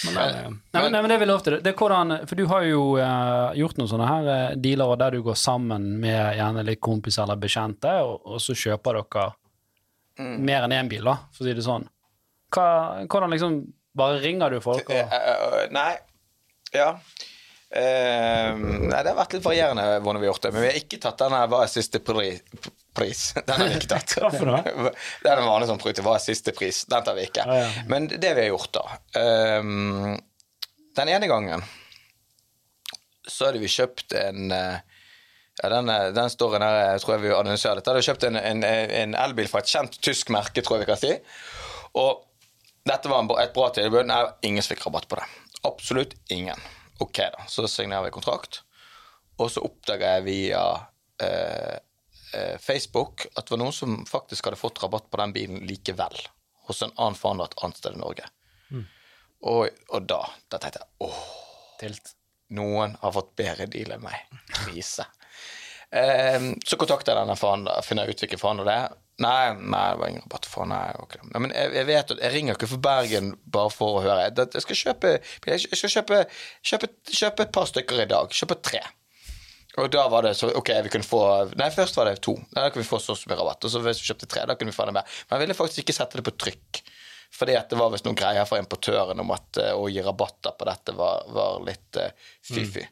[0.07, 1.59] Men det, er Nei, men, nei, men det vil jeg lov til.
[1.63, 5.17] Det er hvordan, for du har jo uh, gjort noen sånne her uh, dealer der
[5.17, 9.29] du går sammen med gjerne litt kompiser eller bekjente, og, og så kjøper dere
[10.23, 11.87] mer enn én bil, da, for å si det sånn.
[12.53, 12.67] Hva,
[13.09, 15.91] hvordan liksom Bare ringer du folk og eh, nei.
[16.73, 16.95] Ja.
[17.73, 20.53] Eh, nei, det har vært litt varierende hvordan vi har gjort det.
[20.53, 22.35] Men vi har ikke tatt denne 'hva er siste pri
[22.93, 23.23] pris'?
[23.47, 24.17] Den har vi ikke tatt.
[25.23, 26.05] Det er den vanlige som prute.
[26.05, 27.47] 'Hva er siste pris?' Den tar vi ikke.
[27.47, 27.85] Ah, ja.
[27.89, 28.85] Men det vi har gjort, da
[29.21, 29.63] eh,
[30.97, 31.65] Den ene gangen
[33.29, 34.83] så hadde vi kjøpt en eh,
[35.63, 37.93] ja, den, den står her jeg tror jeg vi annonserer dette.
[37.93, 41.01] Hadde kjøpt en, en, en elbil fra et kjent tysk merke, tror jeg vi kan
[41.01, 41.13] si.
[42.01, 42.25] Og
[42.89, 44.05] dette var en, et bra tilbud.
[44.09, 45.29] Nei, ingen som fikk rabatt på det.
[45.69, 46.59] Absolutt ingen.
[47.01, 47.47] Ok, da.
[47.49, 48.63] Så signerer vi kontrakt.
[49.41, 50.63] Og så oppdaga jeg via
[51.23, 51.79] eh,
[52.37, 56.21] eh, Facebook at det var noen som faktisk hadde fått rabatt på den bilen likevel.
[56.69, 58.29] Hos en annen forhandler et annet sted i Norge.
[59.43, 60.21] Og, og da,
[60.53, 61.23] da tenkte jeg åh,
[61.81, 62.13] tilt?
[62.53, 64.39] noen har fått bedre deal enn meg.
[64.63, 65.09] Krise.
[65.93, 68.93] Ehm, så kontakter jeg denne forhandleren, finner ut hvilken forhandler det er.
[69.23, 71.21] Nei, nei, det var ingen rabatt for nei, okay.
[71.29, 74.27] nei, Men jeg, jeg vet at jeg ringer ikke for Bergen bare for å høre.
[74.29, 75.13] Jeg, jeg skal kjøpe
[75.53, 76.25] Jeg skal kjøpe,
[76.73, 78.35] kjøpe, kjøpe et par stykker i dag.
[78.35, 78.83] Kjøpe tre.
[79.81, 81.23] Og da var det så Ok, vi kunne få
[81.57, 82.35] Nei, først var det to.
[82.53, 83.65] Da kunne vi få så mye rabatt.
[83.65, 85.21] Og så hvis vi kjøpte tre, da kunne vi få det mer.
[85.29, 86.83] Men jeg ville faktisk ikke sette det på trykk.
[87.33, 90.69] Fordi det var visst noen greier fra importøren om at eh, å gi rabatter på
[90.69, 92.11] dette var, var litt uh,
[92.45, 92.85] fy-fy.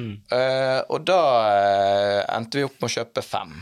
[0.00, 3.56] Eh, og da uh, endte vi opp med å kjøpe fem.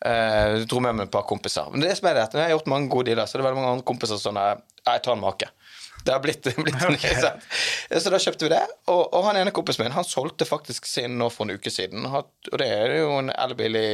[0.00, 1.66] Uh, dro med meg et par kompiser.
[1.72, 3.48] Men det som er det, når jeg har gjort mange gode dealer, så er det
[3.50, 5.50] veldig mange andre kompiser som sånn eh, Jeg tar en make.
[6.04, 7.04] Det har blitt, blitt Ok.
[7.20, 7.44] sant?
[8.00, 8.62] Så da kjøpte vi det.
[8.88, 12.06] Og, og han ene kompisen min han solgte faktisk sin nå for en uke siden.
[12.08, 13.90] Og det er jo en elbil i,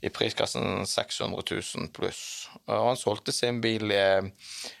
[0.00, 2.22] i priskassen 600 000 pluss.
[2.64, 4.24] Og han solgte sin bil eh,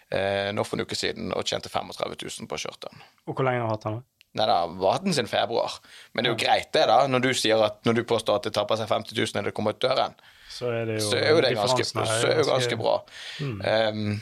[0.08, 3.04] eh, nå for en uke siden og tjente 35 000 på å den.
[3.26, 4.04] Og hvor lenge har han hatt den?
[4.36, 5.78] Nei da, vaten sin februar.
[6.12, 7.02] Men det er jo greit, det, da.
[7.08, 9.76] Når du at når du påstår at det tapper seg 50 000 når det kommer
[9.76, 10.16] ut døren,
[10.52, 12.96] Så er det jo, så er jo det ganske, er jo ganske bra.
[13.40, 14.18] Um,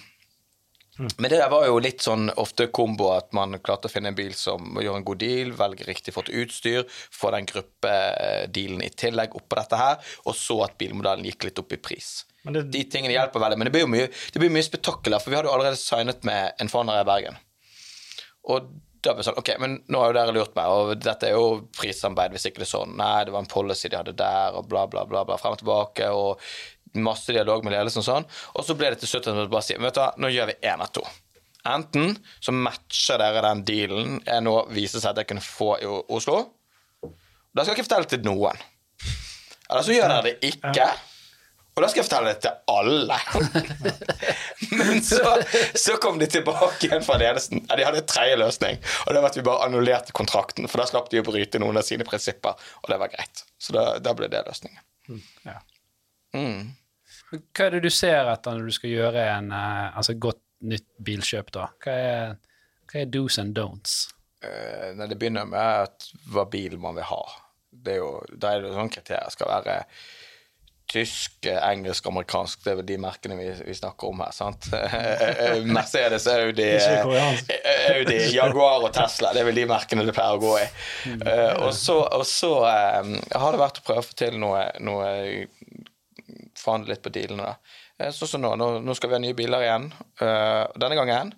[0.95, 4.19] men det der var jo litt sånn ofte kombo at man klarte å finne en
[4.19, 9.35] bil som gjør en god deal, velger riktig fått utstyr, får den gruppedealen i tillegg
[9.35, 12.13] oppå dette her, og så at bilmodellen gikk litt opp i pris.
[12.47, 15.25] Det, De tingene hjelper veldig, men det blir jo mye, det blir mye spetakkel her,
[15.25, 17.43] for vi hadde jo allerede signet med en forhandler i Bergen.
[18.55, 18.71] Og
[19.05, 21.65] da blir sånn, ok, men nå har jo dere lurt meg, og dette er jo
[21.77, 22.95] prissamarbeid hvis ikke det er sånn.
[22.99, 25.61] Nei, det var en policy de hadde der, og bla, bla, bla, bla frem og
[25.61, 26.41] tilbake, og
[26.95, 28.27] masse dialog med ledelsen og sånn.
[28.55, 30.53] Og så ble det til slutt at man bare sier, vet du hva, nå gjør
[30.53, 31.05] vi én av to.
[31.65, 32.13] Enten
[32.45, 36.43] så matcher dere den dealen jeg nå viser seg at jeg kunne få i Oslo.
[37.55, 38.61] Da skal jeg ikke fortelle til noen.
[39.71, 40.89] Eller så gjør dere det ikke.
[41.75, 43.17] Og da skal jeg fortelle det til alle.
[44.79, 45.19] Men så,
[45.75, 47.65] så kom de tilbake igjen fra ledelsen.
[47.67, 48.79] Ja, de hadde en tredje løsning.
[49.07, 51.81] Og det var at vi bare annullerte kontrakten, for da slapp de å bryte noen
[51.81, 52.55] av sine prinsipper.
[52.85, 53.43] Og det var greit.
[53.59, 54.83] Så da, da ble det løsningen.
[55.51, 55.59] ja.
[56.35, 56.75] Mm.
[57.35, 60.87] Hva er det du ser etter når du skal gjøre en eh, altså godt nytt
[61.07, 61.69] bilkjøp, da?
[61.83, 62.35] Hva er,
[62.91, 63.97] hva er do's and don'ts?
[64.45, 67.23] Eh, nei, det begynner med at hva bil man vil ha.
[67.71, 69.79] det er jo, Da er det sånn kriterier skal være
[70.95, 72.61] tysk, eh, engelsk, amerikansk.
[72.65, 74.31] Det er vel de merkene vi, vi snakker om her.
[74.37, 74.69] sant?
[74.75, 79.33] Eh, Mercedes, Audi, eh, Audi, Jaguar og Tesla.
[79.35, 80.67] Det er vel de merkene det pleier å gå i.
[81.19, 85.11] Eh, og så, og så har det vært å prøve å få til noe, noe
[86.65, 87.57] Forhandle litt på dealene.
[88.15, 88.95] Sånn som nå, nå.
[88.97, 89.91] Skal vi ha nye biler igjen.
[90.23, 91.35] Denne gangen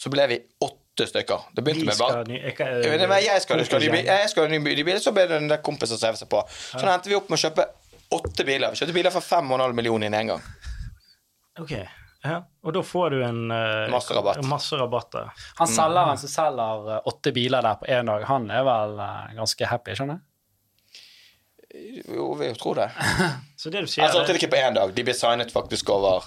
[0.00, 1.46] så ble vi åtte stykker.
[1.56, 2.54] Det begynte med bare ny- jeg,
[3.46, 6.10] skal, skal, de, jeg skal ha ny bil, så ble det en del kompiser som
[6.10, 6.42] hev seg på.
[6.50, 7.66] Så da endte vi opp med å kjøpe
[8.14, 8.70] åtte biler.
[8.74, 10.42] Vi kjøpte biler for 5,5 millioner inn en gang.
[11.60, 11.72] Ok,
[12.24, 12.38] ja.
[12.64, 14.42] Og da får du en uh, Masse rabatt.
[14.48, 15.30] Masse rabatter.
[15.60, 19.30] Han selgeren som selger eh, åtte biler der på én dag, han er vel uh,
[19.38, 20.26] ganske happy, skjønner jeg?
[22.16, 22.88] Jo, vi tror det.
[23.60, 24.92] Så det du sier altså, det er- ikke på én dag.
[24.96, 26.26] De ble signet faktisk over,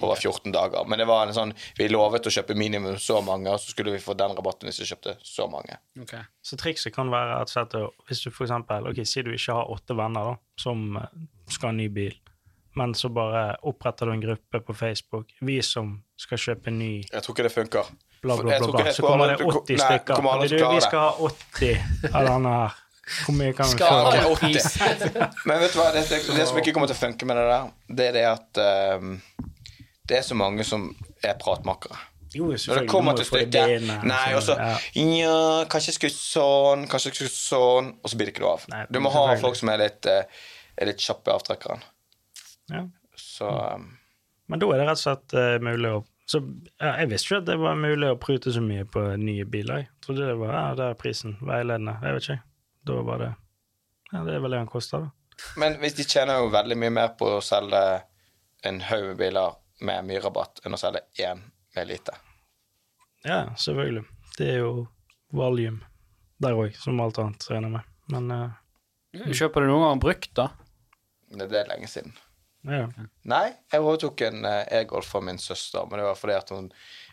[0.00, 0.84] over 14 dager.
[0.88, 3.94] Men det var en sånn Vi lovet å kjøpe minimum så mange, og så skulle
[3.94, 5.78] vi få den rabatten hvis vi kjøpte så mange.
[6.00, 6.14] Ok.
[6.42, 7.74] Så trikset kan være at
[8.08, 11.10] hvis du for eksempel, ok, si du ikke har åtte venner da, som eh,
[11.50, 12.14] skal ha ny bil,
[12.74, 17.22] men så bare oppretter du en gruppe på Facebook, vi som skal kjøpe ny, Jeg
[17.22, 17.90] tror ikke det funker.
[18.24, 18.92] bla, bla, bla, bla.
[18.92, 20.22] så kommer det 80 nei, stykker.
[20.24, 22.80] Nei, Du, vi skal ha 80 av denne her.
[23.26, 23.84] Hvor mye kan vi få?
[23.84, 25.44] ha 80.
[25.44, 27.44] Men vet du hva, det, det, det som ikke kommer til å funke med det
[27.50, 27.66] der,
[27.98, 29.10] det er det at ehm,
[30.08, 30.90] det er så mange som
[31.24, 31.96] er pratmakere.
[32.34, 35.64] Jo, Når det kommer til stykket Nei, så- og så ja.
[35.70, 38.64] Kanskje jeg skulle sånn, kanskje jeg skulle sånn Og så blir det ikke noe av.
[38.68, 40.24] Nei, Du må ha folk som er litt, eh,
[40.76, 41.82] er litt kjappe i avtrekkeren.
[42.70, 42.82] Ja.
[43.16, 43.98] Så um,
[44.48, 46.40] Men da er det rett og slett uh, mulig å så,
[46.80, 49.76] ja, Jeg visste ikke at det var mulig å prute så mye på nye biler.
[49.84, 51.36] Jeg trodde det var ja, det er prisen.
[51.42, 51.98] Veiledende.
[52.02, 52.42] Jeg vet ikke.
[52.86, 53.34] Da var det
[54.12, 55.10] Ja, det er vel det han koster, da.
[55.56, 58.02] Men hvis de tjener jo veldig mye mer på å selge
[58.64, 61.40] en haug med biler med mye rabatt enn å selge én
[61.74, 62.14] med lite.
[63.24, 64.04] Ja, selvfølgelig.
[64.38, 64.86] Det er jo
[65.34, 65.86] volume
[66.42, 67.90] der òg, som alt annet, regner jeg med.
[68.12, 70.50] Men eh, Kjøper du noen gang brukt, da?
[71.34, 72.12] Det det er lenge siden.
[72.68, 72.88] ja.
[73.30, 76.70] Nei, jeg overtok en eh, e-golf fra min søster, men det var fordi at hun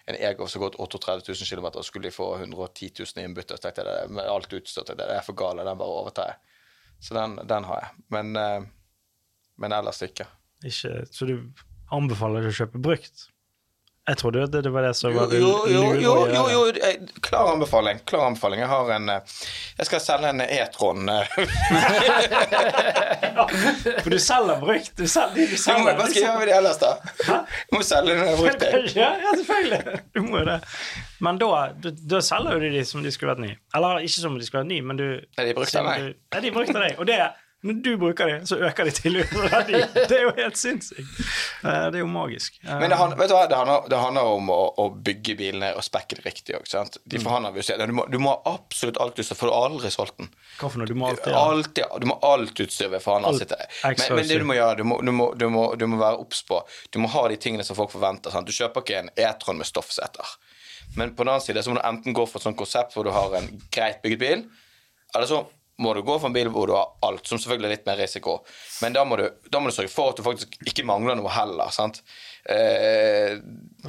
[0.10, 3.58] en e-golf som gått 38 000 km, skulle de få 110 000 innbytte.
[3.58, 6.32] Så tenkte jeg det, med alt utstøtt, det, det er for gale, den bare overtar
[6.32, 6.58] jeg.
[7.02, 8.06] Så den, den har jeg.
[8.14, 8.66] Men, uh,
[9.62, 10.28] men ellers ikke.
[10.66, 11.36] Ikke Så du
[11.96, 13.28] anbefaler ikke å kjøpe brukt?
[14.10, 16.98] Jeg trodde det, det var det som var det jo, jo, jo, jo, jo eh,
[17.22, 18.00] klar anbefaling.
[18.10, 18.58] Klar anbefaling.
[18.64, 19.22] Jeg har en eh,
[19.78, 21.06] Jeg skal selge en E-tron.
[21.14, 21.30] eh.
[24.02, 24.90] For du selger brukt.
[24.98, 26.98] Du selger, du selger, Hva skal jeg gjøre med det ellers, da?
[27.70, 28.66] Du må selge den brukte.
[28.74, 28.98] brukt.
[28.98, 30.02] Ja, ja, selvfølgelig.
[30.18, 30.58] Du må jo det.
[31.22, 33.54] Men da, da, selger jo de de som de skulle vært ny.
[33.78, 36.18] Eller ikke som de skulle vært ny, men du Nei, de brukte av meg.
[36.34, 36.98] Er de brukt av deg.
[36.98, 37.22] Og det,
[37.62, 39.90] når du bruker det, så øker de tilbudsverdien.
[40.10, 41.20] Det er jo helt sinnssykt.
[41.64, 42.58] Eh, Det er jo magisk.
[42.64, 45.36] Eh, Men det handler, vet du hva, det handler, det handler om å, å bygge
[45.38, 46.66] bilene og spekke det riktig òg.
[46.66, 50.32] Si du du må ha absolutt alt utstyr, for du har aldri solgt den.
[50.58, 50.90] Hva for noe?
[50.90, 53.36] Du må alltid Alltid, du må alt utstyr ved forhandler.
[53.36, 53.60] Alt sitte.
[53.86, 56.42] Men, men det du må gjøre, du må, du må, du må, må være obs
[56.48, 58.34] på Du må ha de tingene som folk forventer.
[58.34, 58.50] Sant?
[58.50, 60.34] Du kjøper ikke en E-tron med stoffsetter.
[60.98, 63.06] Men på den annen side så må du enten gå for et sånt konsept hvor
[63.08, 64.42] du har en greit bygget bil,
[65.16, 65.44] eller så
[65.82, 68.00] må du gå for en bil hvor du har alt, som selvfølgelig er litt mer
[68.00, 68.38] risiko.
[68.84, 71.32] Men da må du, da må du sørge for at du faktisk ikke mangler noe
[71.34, 71.74] heller.
[71.74, 72.02] sant?
[72.46, 73.40] Eh,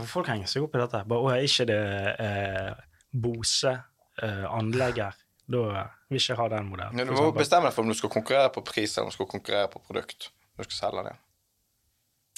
[0.08, 1.02] Folk henger seg opp i dette.
[1.10, 1.80] Bare, er ikke det
[2.26, 2.70] eh,
[3.12, 5.18] Bose eh, anlegger?
[5.52, 5.64] Da
[6.08, 7.02] vil ikke ha den modellen.
[7.08, 9.28] du må bestemme deg for om du skal konkurrere på pris eller om du skal
[9.34, 10.30] konkurrere på produkt.
[10.56, 11.16] Du skal selge det.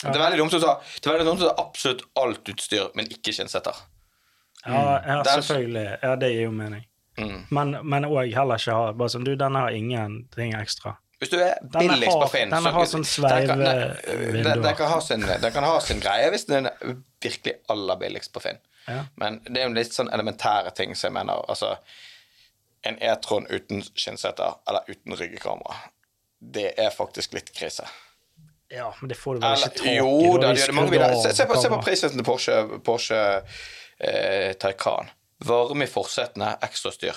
[0.04, 2.88] Det er veldig dumt å ta, det er veldig dumt å ta absolutt alt utstyr,
[2.98, 3.76] men ikke skinnsetter.
[4.64, 5.86] Ja, ja selvfølgelig.
[6.02, 6.84] Ja, det gir jo mening.
[7.20, 7.46] Mm.
[7.54, 10.96] Men, òg heller ikke ha bare sånn Du, denne har ingenting ekstra.
[11.22, 14.60] Hvis du er billigst på Finn denne har sånn sveivevinduer.
[14.60, 15.22] den, kan ha sin,
[15.54, 18.58] kan ha sin greie hvis den er virkelig aller billigst på Finn.
[18.88, 19.04] Ja.
[19.20, 21.40] Men det er jo litt sånn elementære ting som jeg mener.
[21.48, 21.76] Altså,
[22.84, 25.78] en E-tron uten skinnseter eller uten ryggekamera,
[26.44, 27.86] det er faktisk litt krise.
[28.68, 29.96] ja, men det får du vel Eller, ikke tak i.
[29.96, 31.22] jo, da det gjør det mange videre biler.
[31.22, 33.20] Se, se, på, se på prisen til Porsche, Porsche
[33.98, 35.08] eh, Taycan.
[35.44, 37.14] Varme i forsetene, ekstrastyr.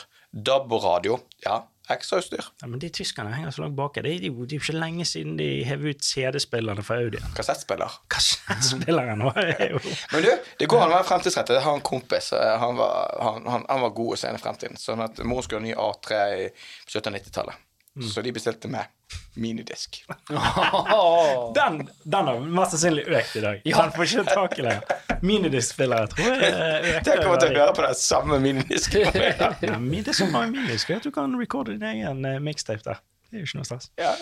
[0.83, 2.43] Radio, ja, ekstrautstyr.
[2.61, 3.93] Ja, men de tyskerne henger så langt bak.
[4.03, 7.21] Det er jo det er jo ikke lenge siden de hev ut CD-spillerne fra Audi.
[7.37, 7.95] Kassettspiller.
[8.11, 9.79] Kassettspilleren òg er jo
[10.11, 11.55] Men du, det går an å være fremtidsrettet.
[11.59, 12.33] Jeg har en kompis.
[12.33, 14.77] eh, Han var, han, han, han var god å se inn i fremtiden.
[14.81, 17.63] Sånn at mor skulle ha ny A3 i- på 17- og 90-tallet.
[17.97, 18.09] Mm.
[18.09, 18.85] Så de bestilte med
[19.33, 20.05] minidisk.
[21.55, 23.61] Den, den har mest sannsynlig økt i dag.
[23.65, 25.17] Den får ikke tak i lenger.
[25.25, 27.15] Minidiskspillere tror jeg eh, økte.
[27.15, 29.07] Jeg kommer til å høre på den samme minidisken.
[29.17, 33.01] Ja, det er så mange minidisker at du kan recorde din egen eh, mixtape der.
[33.27, 33.89] Det er jo ikke noe stress.
[33.99, 34.13] Ja.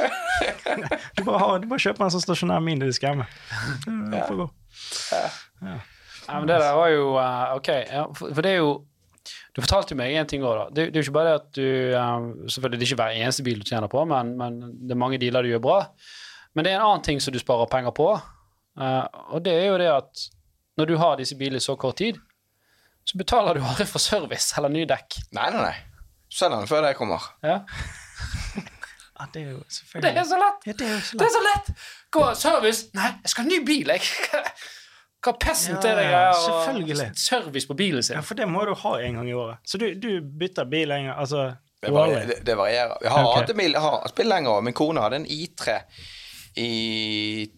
[1.17, 3.27] Du bare, har, du bare kjøper en sånn stasjonær minidisk hjemme.
[3.85, 4.47] Det får gå.
[5.61, 7.69] Ja, men det der var jo uh, OK.
[7.69, 8.71] Ja, for, for det er jo
[9.55, 10.63] Du fortalte jo meg en ting òg, da.
[10.67, 13.19] Det, det er jo ikke bare det at du um, Selvfølgelig det er ikke hver
[13.23, 15.77] eneste bil du tjener på, men, men det er mange dealer du gjør bra.
[16.55, 19.67] Men det er en annen ting som du sparer penger på, uh, og det er
[19.69, 20.25] jo det at
[20.75, 22.19] når du har disse bilene i så kort tid,
[23.07, 25.21] så betaler du aldri for service eller nye dekk.
[25.37, 25.75] Nei, nei, nei.
[26.35, 27.31] Selger den før det kommer.
[27.45, 27.61] Ja.
[29.15, 30.65] Ja, det er jo Det selvfølgelig er så lett!
[30.67, 31.69] Ja, det er jo så Det er så lett!
[32.11, 34.01] Gå service Nei, jeg skal ha ny bil, jeg.
[35.25, 37.07] Hva pesten Ja, til deg ja, er selvfølgelig.
[37.17, 38.19] service på bilen sin?
[38.19, 39.63] Ja, for det må du ha en gang i året.
[39.65, 42.27] Så du, du bytter bil en gang, altså Det, varierer.
[42.29, 42.97] det, det varierer.
[43.01, 43.39] Jeg har okay.
[43.41, 44.67] hatt en bil, jeg har spilt lenger òg.
[44.67, 45.79] Min kone hadde en I3
[46.61, 46.69] i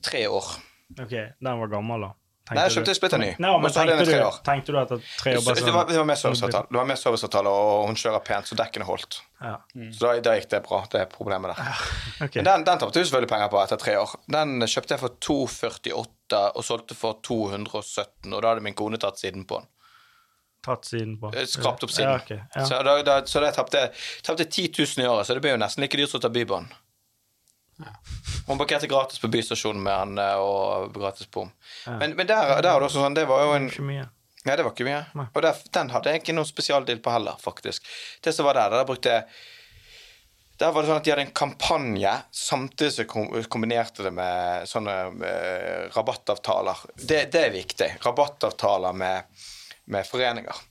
[0.03, 0.47] tre år.
[0.95, 2.13] Ok, den var gammel, da.
[2.47, 5.59] Nei, jeg kjøpte splitter ny, Nei, men tenkte, du, tenkte du at tre år bare
[5.59, 5.73] sånn?
[5.75, 9.17] var, det var det var med serviceavtale, og hun kjører pent, så dekkene holdt.
[9.43, 9.57] Ja.
[9.91, 10.79] Så da, da gikk det bra.
[10.93, 11.81] Det problemet der.
[12.23, 12.39] Ok.
[12.39, 14.15] Men den, den tapte du selvfølgelig penger på etter tre år.
[14.31, 19.19] Den kjøpte jeg for 248 og solgte for 217, og da hadde min kone tatt
[19.21, 19.69] siden på den.
[20.67, 21.31] Tatt siden på.
[21.31, 22.11] Eh, Skrapt opp siden.
[22.11, 22.41] Ja, okay.
[22.55, 22.65] ja.
[22.65, 25.61] Så da, da, så da tapte jeg 10 000 i året, så det ble jo
[25.61, 26.73] nesten like dyrt som å ta Bybanen.
[28.47, 31.51] Hun parkerte gratis på bystasjonen med han og gratis bom.
[31.85, 34.07] Men, men der, der var det også sånn, det var jo en Ikke mye.
[34.47, 35.03] Nei, det var ikke mye.
[35.19, 35.27] Nei.
[35.35, 37.87] Og der, den hadde jeg ikke noen spesialdeal på heller, faktisk.
[38.23, 39.25] Det som var der, der brukte jeg
[40.57, 44.65] Der var det sånn at de hadde en kampanje, samtidig som kom, kombinerte det med
[44.69, 44.95] sånne
[45.27, 46.81] eh, rabattavtaler.
[46.97, 47.89] Det, det er viktig.
[48.05, 49.45] Rabattavtaler med,
[49.93, 50.63] med foreninger.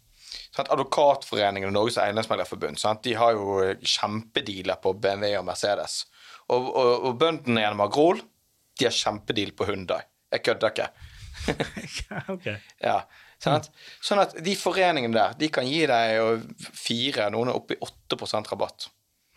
[0.57, 6.01] Sånn, Advokatforeningen og Norges Eiendomsmeglerforbund sånn, de har jo kjempedealer på BMW og Mercedes.
[6.49, 8.22] Og, og, og bøndene gjennom Agrol
[8.77, 10.01] de har kjempedeal på Hundai.
[10.35, 10.88] Jeg kødder ikke.
[12.35, 12.49] ok.
[12.83, 12.96] Ja,
[13.42, 13.70] sant?
[14.05, 16.27] Sånn at de foreningene der, de kan gi deg jo
[16.75, 18.88] fire, noen er oppe i 8% rabatt.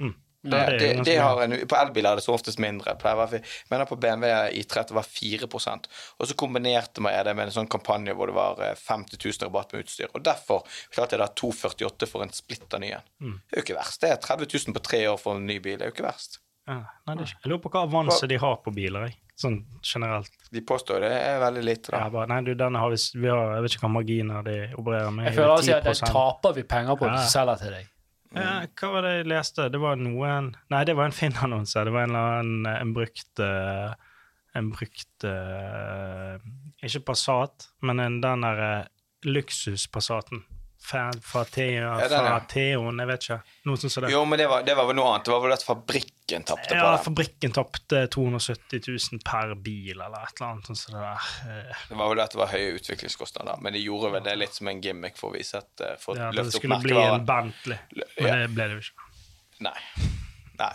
[0.02, 0.16] Mm.
[0.42, 2.94] Det, Ja, det, er det har en, på elbiler er det så oftest mindre.
[2.96, 4.30] Det å Jeg mener på BMW
[4.62, 8.62] i30 var 4 Og så kombinerte man det med en sånn kampanje hvor det var
[8.64, 10.08] eh, 50 000 rabatt med utstyr.
[10.14, 10.64] Og derfor
[10.96, 13.10] klarte jeg da 248 for en splitter ny en.
[13.20, 13.40] Mm.
[13.50, 14.00] Det er jo ikke verst.
[14.02, 15.76] Det er 30 000 på tre år for en ny bil.
[15.76, 16.40] Det er jo ikke verst.
[16.70, 17.42] Ja, nei, det er ikke.
[17.44, 19.20] Jeg lurer på hva avanse de har på biler, jeg.
[19.40, 20.34] Sånn generelt.
[20.52, 22.04] De påstår det er veldig lite, da.
[22.06, 24.58] Ja, bare, nei, du, denne har vi, vi har, jeg vet ikke hva marginer de
[24.76, 25.30] opererer med.
[25.30, 27.88] Jeg føler altså at det taper vi penger på vi selger til deg.
[28.36, 29.66] Ja, hva var det jeg leste?
[29.74, 31.82] Det var noen Nei, det var en Finn-annonse.
[31.88, 33.90] Det var en annen en brukt eh,
[34.58, 36.38] En brukt eh,
[36.86, 38.72] Ikke Passat, men en, den derre
[39.26, 40.44] luksus-Passaten.
[40.82, 42.40] Fra, fra, Theo, Ja, fra.
[42.50, 43.36] Theon, jeg vet ikke.
[43.68, 44.12] Noe sånt som det.
[44.14, 45.26] Jo, men det var, det var vel noe annet.
[45.28, 50.24] Det var vel at fabrikken tapte på Ja, fabrikken tapte 270 000 per bil, eller
[50.24, 51.28] et eller annet sånt som det der.
[51.52, 54.56] Eh, Det var vel at det var høye utviklingskostnader, men de gjorde vel det litt
[54.58, 56.80] som en gimmick for å vise at eh, for å Ja, det løfte opp skulle
[56.88, 57.28] bli en.
[57.28, 57.78] Bentley,
[58.18, 58.40] men Ja.
[58.46, 59.10] det ble det jo ikke.
[59.68, 59.78] Nei.
[60.64, 60.74] Nei.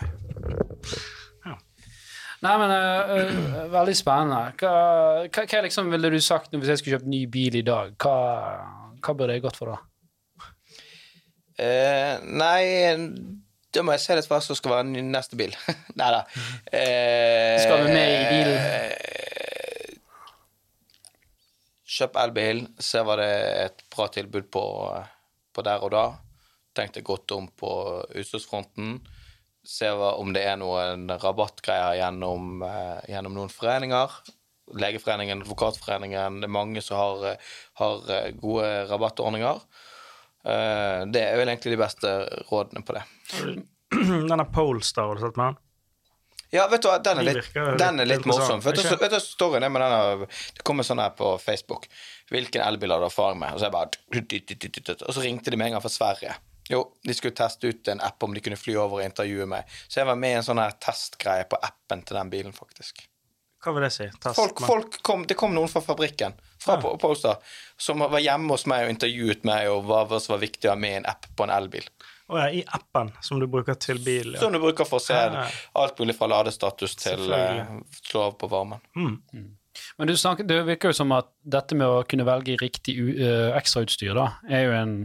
[2.45, 4.39] Nei, men uh, Veldig spennende.
[4.59, 4.71] Hva,
[5.33, 7.95] hva, hva liksom ville du sagt hvis jeg skulle kjøpt ny bil i dag?
[7.97, 8.15] Hva,
[9.01, 9.79] hva burde jeg gått for da?
[11.57, 12.95] Eh, nei,
[13.71, 15.53] da må jeg se litt hva som skal være neste bil.
[15.99, 16.21] nei da.
[16.71, 18.59] Eh, Skal vi med i bilen?
[18.59, 19.95] eh,
[21.95, 23.29] Kjøp elbil, se hva det
[23.65, 24.63] et bra tilbud på,
[25.55, 26.05] på der og da.
[26.75, 27.69] Tenk deg godt om på
[28.19, 28.97] utstyrsfronten.
[29.65, 34.17] Se om det er noen rabattgreier gjennom, eh, gjennom noen foreninger.
[34.81, 37.39] Legeforeningen, Advokatforeningen, det er mange som har,
[37.79, 39.61] har gode rabattordninger.
[40.45, 42.15] Eh, det er vel egentlig de beste
[42.51, 43.05] rådene på det.
[44.29, 45.61] Denne Polestar, har du sett med den?
[46.53, 48.61] Ja, vet du hva, den er litt, den er litt morsom.
[48.63, 51.87] Vet du, vet du storyen er med denne Det kommer sånn her på Facebook.
[52.31, 53.57] Hvilken elbil har du erfaring med?
[53.57, 56.37] Og så, bare, og så ringte de med en gang fra Sverige.
[56.69, 59.67] Jo, de skulle teste ut en app om de kunne fly over og intervjue meg.
[59.89, 63.03] Så jeg var med i en sånn her testgreie på appen til den bilen, faktisk.
[63.65, 64.07] Hva vil det si?
[64.21, 66.95] Test, Folk, folk kom, det kom noen fra fabrikken, fra Ja.
[67.01, 67.37] Polestar,
[67.77, 70.73] som var hjemme hos meg og intervjuet meg og hva hva som var viktig å
[70.73, 71.87] ha med i en app på en elbil.
[72.27, 74.31] Oh, ja, I appen som du bruker til bil.
[74.33, 74.39] Ja.
[74.41, 75.45] Som du bruker for å se Ja.
[75.77, 77.67] alt mulig fra ladestatus til eh,
[78.09, 78.81] slå av på varmen.
[78.97, 79.51] Mm.
[79.99, 83.13] Men du snakker, Det virker jo som at dette med å kunne velge riktig u-
[83.19, 84.95] øh, ekstrautstyr da, er jo en,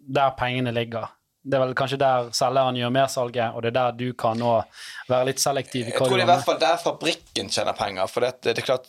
[0.00, 1.06] der pengene ligger.
[1.46, 4.64] Det er vel kanskje der selgeren gjør mersalget, og det er der du kan nå
[5.08, 5.86] være litt selektiv.
[5.92, 8.06] Jeg tror det er i hvert fall der fabrikken tjener penger.
[8.08, 8.88] For det, det er klart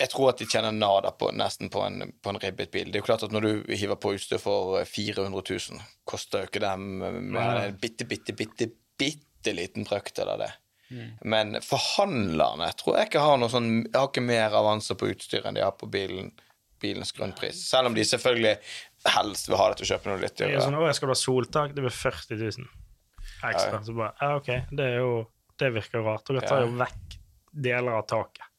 [0.00, 2.88] jeg, jeg tror at de tjener nada på, nesten på en, på en ribbet bil.
[2.90, 6.50] Det er jo klart at når du hiver på utstyr for 400 000, koster jo
[6.50, 10.50] ikke dem mer enn en bitte, bitte, bitte, bitte liten brøkt av det.
[11.22, 15.54] Men forhandlerne tror jeg ikke har noe sånn Har ikke mer avanser på utstyr enn
[15.54, 16.32] de har på bilen,
[16.82, 17.60] bilens grunnpris.
[17.68, 18.56] Selv om de selvfølgelig
[19.14, 20.64] helst vil ha det til å kjøpe noe litt Det er dyrere.
[20.66, 22.66] sånn, å, jeg skal ha soltak, det blir 40 000
[23.52, 23.82] ekstra.
[23.86, 24.50] Så bare, ja, ok,
[24.82, 25.12] det jo
[25.60, 26.26] Det virker rart.
[26.26, 27.18] Og jeg tar jo vekk
[27.68, 28.49] deler av taket.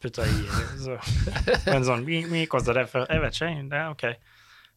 [0.00, 0.42] Putter i.
[0.80, 0.98] Så.
[1.66, 4.06] Men sånn Hvor koster det for Jeg vet ikke, det er ok.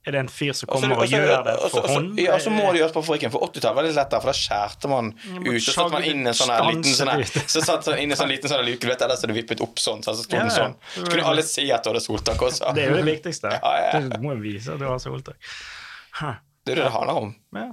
[0.03, 2.17] Er det en fyr som kommer og og gjør det for også, hånd?
[2.19, 3.31] Ja, så må det gjøres på fabrikken.
[3.31, 5.61] For 80-tallet var det litt lettere, for da skjærte man ut.
[5.63, 8.51] Så satte man inn en sånn liten sånn Så satte man inn en sånn liten
[8.51, 10.75] sånn luke, du vet, der så det vippet opp sånn, så sto den sånn.
[10.97, 12.75] Så kunne alle si at du hadde soltak også.
[12.75, 13.53] Det er jo det viktigste.
[13.63, 14.01] Ja, ja.
[14.11, 15.39] Du må jo vise at du har soltak.
[16.19, 16.35] Huh.
[16.63, 17.31] Det er det det handler om.
[17.55, 17.69] Ja.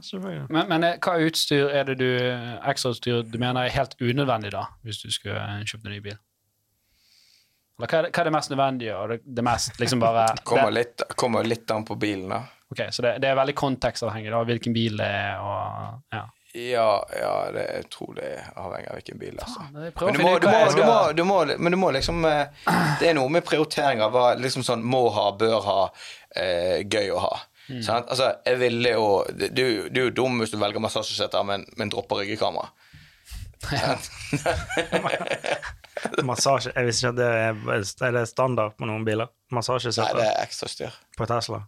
[0.50, 4.68] Men, men eh, hva utstyr er det du ekstrautstyr du mener er helt unødvendig, da,
[4.86, 6.18] hvis du skulle eh, kjøpt en ny bil?
[7.86, 10.74] Hva er det, hva er det mest nødvendige, og det, det mest liksom bare Kommer
[10.74, 12.42] litt, kommer litt an på bilen, da.
[12.70, 16.26] Ok, Så det, det er veldig kontekstavhengig, da, hvilken bil det er, og ja.
[16.52, 19.60] Ja, ja det, jeg tror det avhenger av hvilken bil, altså.
[19.70, 22.64] Men du må, du, må, du, må, du, må, men du må liksom eh,
[22.98, 24.10] Det er noe med prioriteringer.
[24.10, 25.78] Hva liksom sånn må ha, bør ha,
[26.34, 27.36] eh, gøy å ha.
[27.70, 27.82] Mm.
[27.86, 28.10] Sant?
[28.10, 31.92] Altså, jeg ville jo Du, du er jo dum hvis du velger massasjeseter, men, men
[31.92, 32.72] dropper ryggekamera.
[36.24, 39.28] Massasje Jeg visste ikke at det er, er standard på noen biler.
[39.50, 40.96] Nei, det er ekstrastyr.
[41.18, 41.62] på Tesla.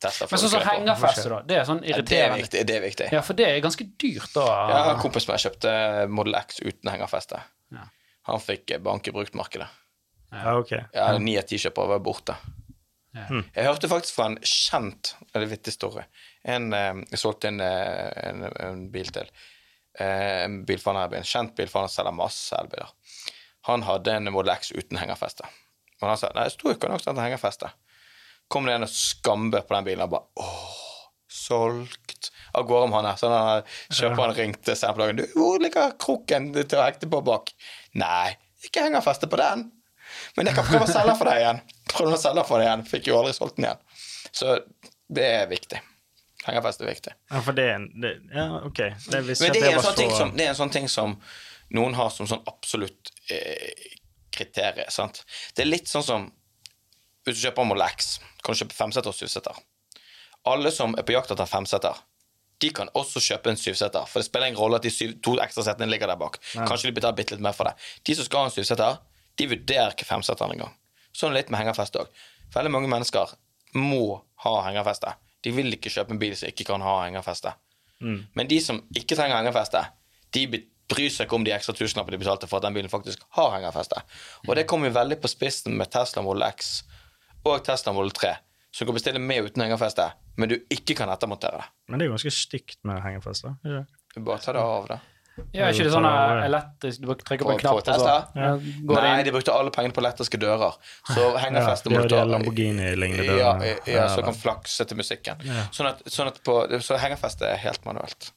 [0.00, 1.38] Tesla Men sånn som det hengerfeste, da.
[1.48, 2.62] Det er sånn Ja, det er viktig.
[2.68, 3.08] Det er viktig.
[3.16, 4.44] Ja, for det er ganske dyrt, da.
[4.70, 5.72] Har en kompis meg kjøpte
[6.12, 7.40] Model X uten hengerfeste.
[7.74, 7.88] Ja.
[8.30, 9.66] Han fikk bank i bruktmarkedet.
[10.32, 10.72] Ja, ok.
[10.94, 12.36] Ja, Ni av ti kjøpere var borte.
[13.16, 13.26] Ja.
[13.56, 16.02] Jeg hørte faktisk fra en kjent eller vittig story.
[16.44, 19.30] En, eh, jeg solgte en, eh, en, en bil til.
[19.98, 22.90] Eh, En bilforhandler, en kjent bilforhandler selger masse elbiler.
[23.66, 25.46] Han hadde en Model X uten hengerfeste.
[26.02, 27.70] Og han sa nei, jeg sto ikke nok til hengerfeste.
[28.52, 30.74] Kom det en og skambød på den bilen og bare åh,
[31.32, 32.30] solgt.
[32.56, 33.16] Av gårde med han her.
[33.20, 33.62] Så han
[33.98, 35.18] kjøperen ringte senere på dagen.
[35.20, 37.50] Du, hvor ligger krukken til å hekte på bak?
[37.98, 39.66] Nei, ikke hengerfeste på den.
[40.36, 41.60] Men jeg kan prøve å selge for deg igjen.
[41.92, 42.86] Prøvde å selge for deg igjen.
[42.92, 43.82] Fikk jo aldri solgt den igjen.
[44.36, 44.56] Så
[45.16, 45.82] det er viktig.
[46.46, 47.12] Hengerfeste er viktig.
[47.32, 48.80] Ja, for det er en det, Ja, ok.
[49.10, 51.16] Det, Men det er, sånn så- som, det er en sånn ting som
[51.74, 53.96] noen har som sånn absolutt eh,
[54.30, 54.90] kriterium.
[54.92, 55.24] Sant?
[55.56, 56.28] Det er litt sånn som
[57.26, 59.56] hvis du kjøper Molex, Model X, kan du kjøpe femseter og syvseter.
[60.46, 61.98] Alle som er på jakt etter femseter,
[62.62, 64.06] de kan også kjøpe en syvseter.
[64.06, 66.38] For det spiller ingen rolle at de syv, to ekstra setene ligger der bak.
[66.54, 67.74] Kanskje de betaler bitte litt mer for det.
[68.06, 69.00] De som skal ha en syvseter,
[69.36, 70.72] de vurderer ikke femseteren engang.
[71.16, 72.22] Sånn litt med hengerfeste òg.
[72.54, 73.34] Veldig mange mennesker
[73.76, 75.16] må ha hengerfeste.
[75.44, 77.52] De vil ikke kjøpe en bil som ikke kan ha hengerfeste.
[78.38, 79.82] Men de som ikke trenger hengerfeste,
[80.36, 80.46] de
[80.90, 83.54] bryr seg ikke om de ekstra tusenlappene de betalte for at den bilen faktisk har
[83.56, 84.02] hengerfeste.
[84.46, 86.84] Og det kommer jo veldig på spissen med Tesla Model X
[87.46, 88.32] og Tesla Model 3,
[88.74, 91.68] som kan bestille med uten hengerfeste, men du ikke kan ettermontere det.
[91.90, 93.56] Men det er jo ganske stygt med hengerfeste.
[93.64, 93.84] ikke?
[94.16, 95.02] Du bare tar det av det.
[95.52, 98.52] Ja, er ikke det sånn elektrisk Du trykker på en knapp, og så ja,
[98.88, 100.78] går det Nei, de brukte alle pengene på elektriske dører.
[101.10, 104.30] Så hengerfeste ja, må har du de ta Lamborghini-lignende ja, ja, Ja, så da.
[104.30, 105.44] kan flakse til musikken.
[105.44, 105.66] Ja.
[105.76, 108.30] Sånn at, sånn at på, så hengerfeste er helt manuelt.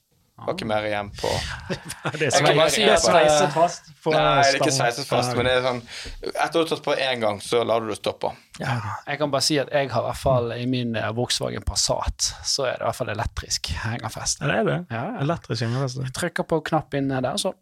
[0.45, 1.29] Har ikke mer igjen på
[2.19, 2.45] Det er
[2.79, 3.89] Jeg sveiset fast.
[4.05, 5.81] Nei, det er ikke sveiset fast, men det er sånn
[6.29, 8.31] Etter du har tatt på én gang, så lar du det stoppe.
[8.59, 11.63] Ja, Jeg kan bare si at jeg har i hvert fall i min eh, Volkswagen
[11.67, 14.41] Passat, så er det i hvert fall elektrisk hengerfest.
[14.43, 14.77] Ja, det er det.
[14.91, 15.17] Ja, ja.
[15.25, 16.07] Elektrisk hengerfeste.
[16.19, 17.53] Trykker på knapp inne der, så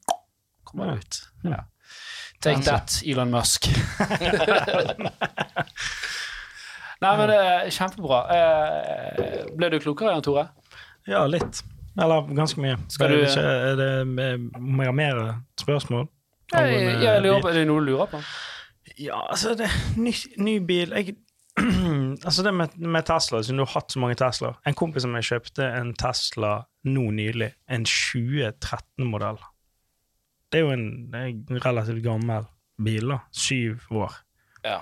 [0.68, 1.22] kommer det ut.
[1.54, 1.64] Ja.
[2.42, 3.66] Take that, Elon Musk.
[6.98, 8.20] Nei, men det er kjempebra.
[8.34, 10.46] Eh, Ble du klokere, Jan Tore?
[11.10, 11.62] Ja, litt.
[11.98, 12.78] Eller ganske mye.
[12.94, 14.08] Skal du- ikke, er det
[14.60, 15.22] må jeg ha mer
[15.60, 16.08] spørsmål?
[16.54, 18.20] Jeg, Angående jeg lurer på, er det noe du lurer på?
[19.04, 21.16] Ja, altså, det ny, ny bil jeg,
[22.28, 25.12] Altså, det med, med Tesla, siden du har hatt så mange Teslaer En kompis av
[25.12, 26.52] meg kjøpte en Tesla
[26.88, 29.40] nå nylig, en 2013-modell.
[30.52, 30.86] Det er jo en,
[31.18, 32.46] en relativt gammel
[32.80, 33.18] bil, da.
[33.36, 34.14] Syv år.
[34.64, 34.78] Ja.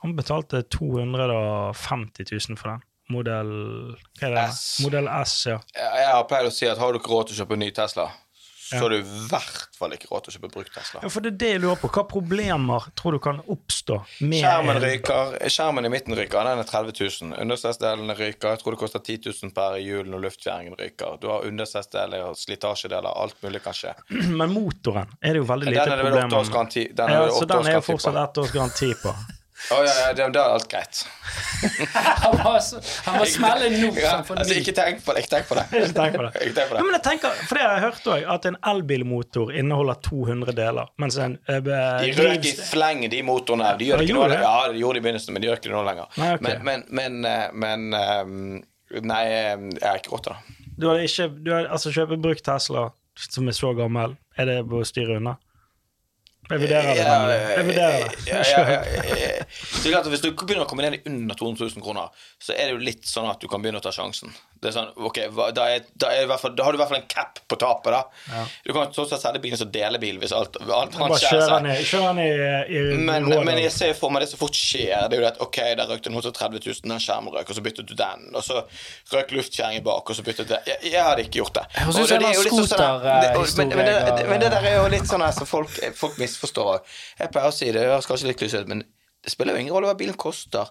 [0.00, 2.80] Han betalte 250 000 for den.
[3.10, 3.52] Modell
[4.20, 4.48] Hva er det?
[4.54, 4.64] S.
[4.84, 5.58] Modell S, ja.
[5.76, 8.08] Jeg pleid å si at har du ikke råd til å kjøpe en ny Tesla,
[8.70, 8.80] så Ja.
[8.84, 11.00] har du i hvert fall ikke råd til å kjøpe brukt Tesla.
[11.02, 11.08] ja.
[11.10, 11.88] For det er det jeg lurer på.
[11.90, 16.68] Hva problemer tror du kan oppstå med Skjermen ryker, skjermen i midten ryker, den er
[16.68, 16.94] 30
[17.26, 17.34] 000.
[17.42, 21.18] Understegsdelene ryker, jeg tror det koster 10 000 per hjul når luftfjæringen ryker.
[21.20, 23.96] Du har understegsdeler og slitasjedeler, alt mulig kan skje.
[24.38, 26.94] Men motoren er det jo veldig Den lite er det vel problemer med.
[26.94, 29.16] den er Ja, det så åtte den er jo fortsatt ett års garanti på.
[29.70, 31.00] Å ja, ja, det- da er alt greit.
[32.24, 32.52] Han må,
[33.04, 35.22] han må smelle nå Ja, altså, ikke tenk på det.
[35.26, 35.64] Ikke tenk på det.
[35.76, 36.30] Ikke tenk på det.
[36.46, 38.56] Ikke tenk på Ja, men jeg tenker, for det har jeg hørt òg, at en
[38.72, 43.74] elbilmotor inneholder 200 deler, mens en eh, De røk i fleng, de motorene.
[43.80, 44.38] De gjør Ja, det ikke gjorde nå.
[44.38, 44.40] det?
[44.48, 46.16] Ja, de gjorde det i begynnelsen, men de gjør ikke det nå lenger.
[46.22, 46.56] Nei, okay.
[46.70, 50.56] Men, men, men, eh, men eh, Nei, eh, jeg har ikke råd til det.
[50.80, 52.88] Du har ikke du har, Altså, kjøpe brukt Tesla
[53.20, 55.36] som er så gammel, er det å styre unna?
[56.50, 57.36] Jeg vurderer det.
[57.56, 58.22] Jeg vurderer det.
[58.26, 59.42] Ja, ja, ja,
[59.92, 62.10] ja, Hvis du begynner å komme ned i under 200 000 kroner,
[62.42, 64.34] så er det jo litt sånn at du kan begynne å ta sjansen.
[64.60, 65.18] Det er sånn, ok,
[65.56, 67.56] da, er, da, er hvert fall, da har du i hvert fall en cap på
[67.56, 68.40] tapet, da.
[68.66, 71.62] Du kan sånn sett selge bilen som delebil hvis alt, alt annet skjer seg.
[71.64, 75.06] ned, kjøre ned i, i Men, men jeg ser for meg det så fort skjer.
[75.08, 77.56] Det er jo det at ok, der røk det 130 000, den skjermen røk, og
[77.56, 78.26] så byttet du den.
[78.36, 78.60] Og så
[79.14, 80.68] røk luftkjerringen bak, og så byttet du den.
[80.68, 81.64] Jeg, jeg hadde ikke gjort det.
[81.78, 83.86] Jeg synes det det er jo litt sånn sånn det- og- men, men,
[84.20, 86.82] det, men det der er jo litt sånn her som folk, folk misforstår.
[87.18, 88.84] Jeg pleier å si det, det høres kanskje litt klisjé ut, men
[89.24, 90.68] det spiller jo ingen rolle hva bilen koster.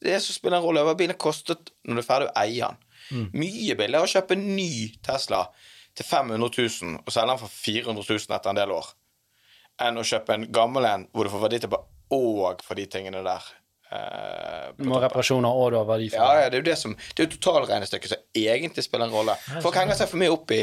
[0.00, 2.60] Det som spiller en rolle, er hva bilen kostet når du er ferdig å eie
[2.68, 2.76] den.
[3.32, 4.68] Mye billigere å kjøpe en ny
[5.02, 5.44] Tesla
[5.96, 8.90] til 500 000 og selge den for 400 000 etter en del år,
[9.82, 13.22] enn å kjøpe en gammel en hvor du får verdi tilbake og for de tingene
[13.26, 13.42] der.
[13.90, 16.78] eh, Du må reparasjoner og du har verdi for ja, ja, det er jo det
[16.78, 19.36] som Det er jo totalregnestykket som egentlig spiller en rolle.
[19.62, 20.62] Folk henger seg for mye opp i,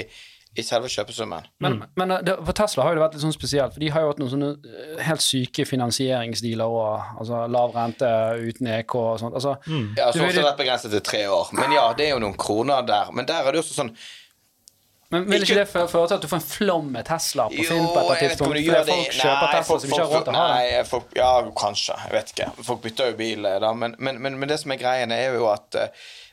[0.55, 1.47] i selve kjøpesummen.
[1.63, 3.89] Men, men uh, det, for Tesla har jo det vært litt sånn spesielt, for de
[3.93, 8.95] har jo hatt noen sånne uh, helt syke finansieringsdealer og altså lav rente uten EK
[9.01, 9.37] og sånt.
[9.37, 9.57] Altså,
[9.97, 11.51] Ja, så også vært begrenset til tre år.
[11.57, 13.11] Men ja, det er jo noen kroner der.
[13.13, 13.93] Men der er det også sånn
[15.09, 17.63] men vil ikke ikke- det føre til at du får en flom med Tesla på
[17.63, 18.39] Finn på et jeg vet ikke om tidspunkt?
[18.39, 20.57] du Fordi gjør det folk kjøper Tesla som ikke har råd til å ha den?
[20.57, 21.95] Nei, folk, ja, kanskje.
[22.03, 22.63] Jeg vet ikke.
[22.63, 23.73] Folk bytter jo bil, da.
[23.73, 25.87] Men, men, men, men det som er greien, er jo at uh,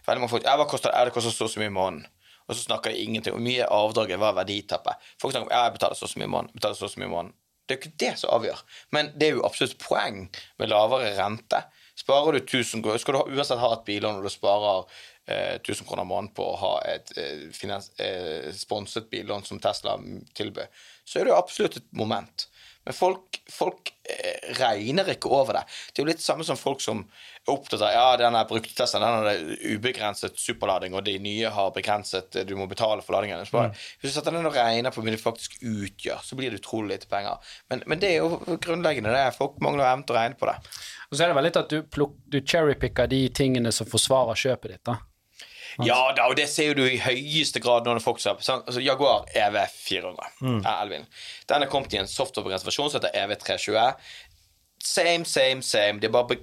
[0.09, 0.91] veldig mange folk Ja, det?
[0.91, 2.07] Ja, det koster så og så mye i måneden.
[2.49, 5.01] Og så snakker de ingenting om mye avdraget var verditappet.
[5.21, 6.59] Folk snakker om ja, jeg betaler så mye i måneden.
[6.59, 7.39] Betaler så mye i måneden.
[7.65, 8.61] Det er jo ikke det som avgjør.
[8.93, 10.19] Men det er jo absolutt poeng
[10.61, 11.63] med lavere rente.
[11.97, 14.83] Sparer du 1000 kroner Skal du ha, uansett ha et billån når du sparer
[15.31, 19.95] eh, 1000 kroner måneden på å ha et eh, finans, eh, sponset billån som Tesla
[20.37, 22.49] tilbød, så er det jo absolutt et moment.
[22.85, 25.63] Men folk, folk eh, regner ikke over det.
[25.91, 29.17] Det er jo litt samme som folk som er opptatt av ja, denne bruktetesten den
[29.25, 29.41] har
[29.75, 33.45] ubegrenset superlading, og de nye har begrenset eh, Du må betale for ladingen.
[33.49, 36.37] Så bare, Hvis du setter den og regner på hvor mye det faktisk utgjør, så
[36.39, 37.57] blir det utrolig lite penger.
[37.73, 39.15] Men, men det er jo grunnleggende.
[39.15, 40.59] det er Folk mangler evne til å regne på det.
[41.09, 44.45] Og så er det vel litt at du, pluk, du cherrypicker de tingene som forsvarer
[44.45, 44.85] kjøpet ditt.
[44.93, 45.01] da.
[45.83, 49.25] Ja da, og det ser du i høyeste grad når du ser på altså Jaguar
[49.35, 50.31] EV 400.
[50.41, 50.61] mm.
[51.51, 53.97] Den er kommet i en softwarebegrenset versjon som heter EV 320.
[54.85, 55.99] Same, same, same.
[56.03, 56.37] De har bare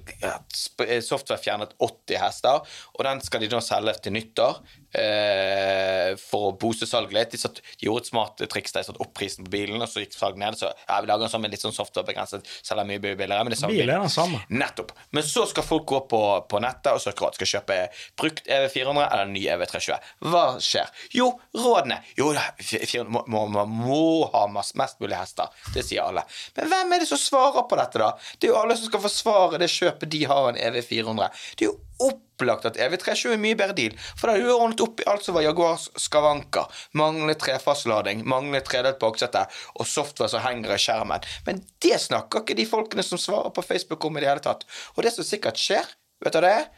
[0.88, 2.64] eh, software fjernet 80 hester,
[2.98, 4.56] og den skal de nå selge til nyttår
[4.98, 7.30] eh, for å booste salget litt.
[7.34, 9.88] De, satt, de gjorde et smart triks der de satte opp prisen på bilen, og
[9.90, 10.58] så gikk salget ned.
[10.58, 13.38] Så ja, vi lager en sånn med litt sånn softwarebegrenset, selger mye billigere.
[13.46, 13.94] Men det samme Bil bil.
[13.94, 14.42] er den samme.
[14.52, 14.92] Nettopp.
[15.16, 17.38] Men så skal folk gå på, på nettet og søke råd.
[17.38, 17.78] Skal kjøpe
[18.20, 20.10] brukt E EV400 eller ny E EV320.
[20.32, 20.90] Hva skjer?
[21.16, 22.00] Jo, rådene.
[22.18, 24.02] Jo, da, f- 400 må, må, man må
[24.34, 25.50] ha mest mulig hester.
[25.74, 26.26] Det sier alle.
[26.58, 28.12] Men hvem er det som svarer på dette, da?
[28.38, 31.40] Det er jo alle som skal forsvare det kjøpet de har av en EV400.
[31.56, 33.96] Det er jo opplagt at EV320 er en mye bedre deal.
[34.18, 36.82] For da har du ordnet opp i alt som var Jaguars skavanker.
[36.98, 39.44] Mangler trefastlading, mangler tredelt baksete
[39.76, 41.28] og software som henger i skjermen.
[41.46, 44.66] Men det snakker ikke de folkene som svarer på Facebook om i det hele tatt.
[44.96, 45.86] Og det som sikkert skjer,
[46.22, 46.70] vet du hva det er?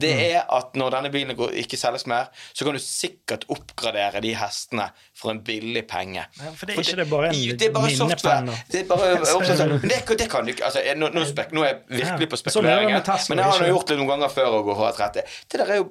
[0.00, 4.22] Det er at når denne bilen går, ikke selges mer, så kan du sikkert oppgradere
[4.24, 6.24] de hestene for en billig penge.
[6.40, 8.46] Ja, for det er ikke det bare en det er bare software.
[8.46, 11.64] minnepenn Det er bare Men det, det kan du ikke altså, nå, nå, spek, nå
[11.66, 14.00] er jeg virkelig Ja, på sånn er spekuleringen, Tesla, men jeg har nå gjort det
[14.00, 15.28] noen ganger før hatt rett i.
[15.46, 15.90] Det der er jo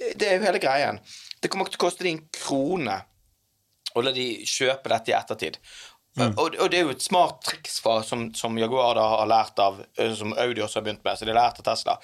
[0.00, 0.98] Det er jo hele greien.
[1.40, 3.00] Det kommer ikke til å koste deg en krone
[3.98, 5.58] å la de kjøpe dette i ettertid.
[6.18, 6.32] Mm.
[6.34, 9.60] Og, og det er jo et smart triks fra, som, som Jaguar da har lært
[9.62, 9.76] av,
[10.18, 11.94] som Audi også har begynt med, så de har lært av Tesla.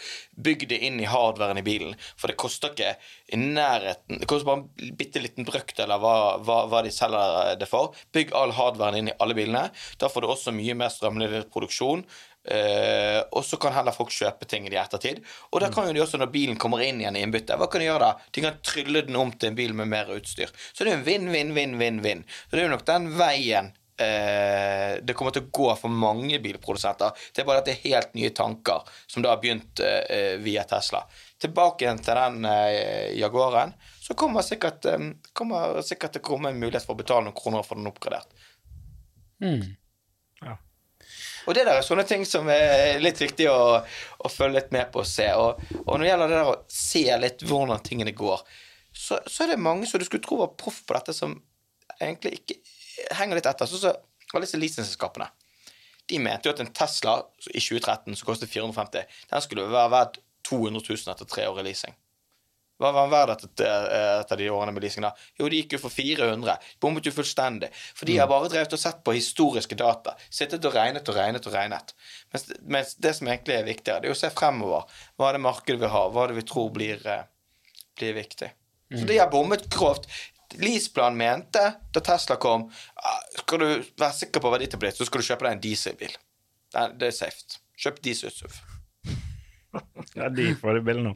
[0.47, 2.95] Bygg det inn i hardwaren i bilen, for det koster ikke
[3.35, 7.59] i nærheten Det koster bare en bitte liten brøkdel av hva, hva, hva de selger
[7.59, 7.97] det for.
[8.15, 9.67] Bygg all hardwaren inn i alle bilene.
[9.99, 12.05] Da får du også mye mer strømlinjet produksjon.
[12.47, 15.19] Eh, og så kan heller folk kjøpe ting i ettertid.
[15.51, 17.83] Og da kan jo de også, når bilen kommer inn igjen i innbytte, hva kan
[17.83, 18.29] de gjøre da?
[18.31, 20.55] De kan trylle den om til en bil med mer utstyr.
[20.71, 22.23] Så det er jo en vinn, vinn, vinn, vinn.
[22.47, 26.41] Så det er jo nok den veien eh, det kommer til å gå for mange
[26.43, 27.15] bilprodusenter.
[27.33, 30.65] Det er bare at det er helt nye tanker som da har begynt eh, via
[30.69, 31.05] Tesla.
[31.43, 36.53] Tilbake igjen til den eh, Jaguaren, så kommer sikkert, eh, kommer sikkert til å komme
[36.53, 38.47] en mulighet for å betale noen kroner for den oppgradert.
[39.43, 39.75] Mm.
[40.45, 40.57] Ja.
[41.47, 44.89] Og det der er sånne ting som er litt viktig å, å følge litt med
[44.93, 45.29] på og se.
[45.39, 48.47] Og, og når det gjelder det der å se litt hvordan tingene går,
[48.97, 51.37] så, så er det mange som du skulle tro var proff på dette, som
[52.01, 52.57] egentlig ikke
[53.19, 53.69] henger litt etter.
[53.69, 53.93] Så, så
[54.33, 55.29] alle disse leasingselskapene.
[56.07, 57.19] De mente jo at en Tesla
[57.51, 61.71] i 2013 som kostet 450, den skulle være verdt 200 000 etter tre år i
[61.71, 61.97] leasing.
[62.77, 63.87] Hva var den verdt etter,
[64.21, 65.07] etter de årene med leasing?
[65.07, 65.15] da?
[65.41, 66.59] Jo, de gikk jo for 400.
[66.83, 67.71] Bommet jo fullstendig.
[67.97, 70.13] For de har bare drevet og sett på historiske data.
[70.29, 71.95] Sittet og regnet og regnet og regnet.
[72.35, 72.45] Mens,
[72.77, 74.85] mens det som egentlig er viktigere, det er å se fremover.
[75.17, 76.05] Hva er det markedet vil ha?
[76.13, 77.25] Hva er det vi tror blir, eh,
[77.97, 78.53] blir viktig?
[78.93, 80.05] Så de har bommet grovt.
[80.55, 83.67] Leaseplan mente da Tesla kom ah, Skal du
[83.99, 86.17] være sikker på verdien på ditt, så skal du kjøpe deg en dieselbil.
[86.73, 87.61] Det er, det er safe.
[87.77, 88.57] Kjøp diesel-SUV.
[90.17, 91.15] Ja, de får det bildet nå.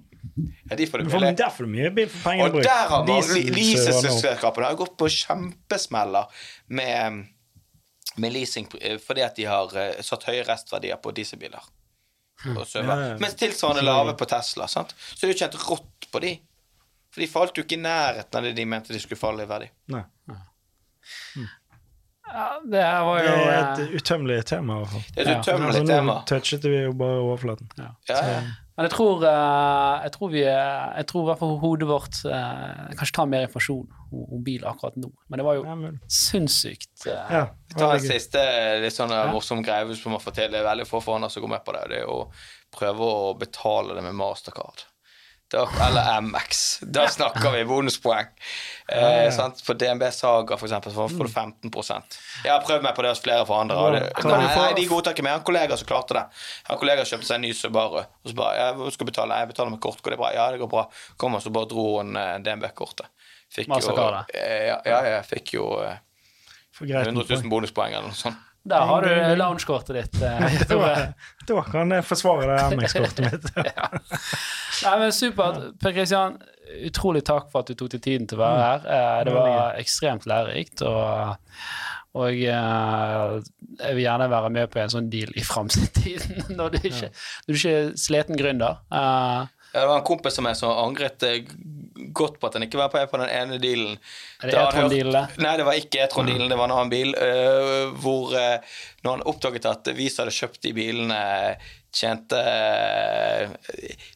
[0.69, 1.33] Ja, de får det billig.
[1.39, 5.09] der får du mye bil for pengene Og der har man leasingselskapene har gått på
[5.15, 6.43] kjempesmeller
[6.77, 7.23] med,
[8.21, 11.65] med leasing eh, fordi at de har eh, satt høye restverdier på dieselbiler.
[12.53, 13.17] Og ja, Ja, ja.
[13.21, 14.69] Mens tilsvarende lave på Tesla.
[14.69, 14.95] Sant?
[14.99, 16.35] Så det er jo tjent rått på de.
[17.11, 19.51] For de falt jo ikke i nærheten av det de mente de skulle falle i
[19.51, 19.67] verdi.
[19.91, 20.05] Nei.
[22.31, 25.07] Ja, det her var Det er eh, et utømmelig tema, i hvert fall.
[25.17, 25.87] Det er et utømmelig ja.
[25.89, 26.13] tema.
[26.21, 27.71] Nå touchet vi jo bare overflaten.
[27.81, 27.89] ja.
[28.11, 28.43] Ja.
[28.81, 32.21] Men jeg tror, eh, jeg tror vi er- Jeg tror i hvert fall hodet vårt
[32.25, 35.11] eh, kanskje tar mer informasjon om, bil akkurat nå.
[35.29, 37.43] Men det var jo Ja, men, sinnssykt eh, ja,
[37.77, 38.41] tar en siste
[38.81, 40.51] litt sånn eh, morsom greie hvis man får til.
[40.55, 41.83] Det er veldig få faner som går med på det.
[41.91, 42.31] Det er å
[42.73, 44.87] prøve å betale det med Mastercard.
[45.51, 46.79] Da, eller MX.
[46.95, 48.27] Da snakker vi bonuspoeng.
[48.89, 49.31] Eh, ja.
[49.35, 49.63] sant?
[49.67, 51.71] På DNB Saga for eksempel, så får du 15
[52.45, 53.79] Jeg har prøvd meg på det hos flere for andre.
[53.97, 55.35] Det, nei, nei, de godtar ikke mer.
[55.35, 56.23] Jeg har en kollega som klarte det.
[56.31, 58.05] Jeg har en kollega som kjøpte seg en ny Subaru.
[58.05, 60.31] Og så bare jeg skal betale?' 'Jeg betaler med kort.' Går det bra?
[60.35, 60.85] Ja, det går bra.
[61.17, 63.11] Kom, og så bare dro hun eh, DNB-kortet.
[63.51, 63.97] Fikk jo
[64.31, 65.99] eh, Ja, ja, jeg fikk jo eh,
[66.81, 68.39] 100 000 bonuspoeng eller noe sånt.
[68.69, 69.09] Der har du
[69.41, 70.23] loungekortet ditt.
[70.23, 70.91] eh, Da,
[71.49, 73.47] da kan jeg forsvare det MX-kortet mitt.
[74.85, 75.63] Nei, men Supert.
[75.81, 76.37] Per Kristian,
[76.87, 78.85] utrolig takk for at du tok deg tiden til å være her.
[78.97, 80.83] Eh, Det var ekstremt lærerikt.
[80.87, 81.37] Og,
[82.21, 83.41] og eh,
[83.81, 87.11] jeg vil gjerne være med på en sånn deal i framtiden, når du ikke,
[87.47, 88.81] når du ikke er sliten gründer.
[89.73, 91.45] Ja, det var en kompis av meg som angret eh,
[92.13, 93.99] godt på at han ikke var på den ene dealen.
[94.43, 95.43] Er det E-tron-dealen, det?
[95.45, 97.13] Nei, det var ikke E-tron-dealen, det var en annen bil.
[97.15, 101.21] Uh, hvor uh, når han oppdaget at vi som hadde kjøpt de bilene,
[101.95, 103.55] tjente uh,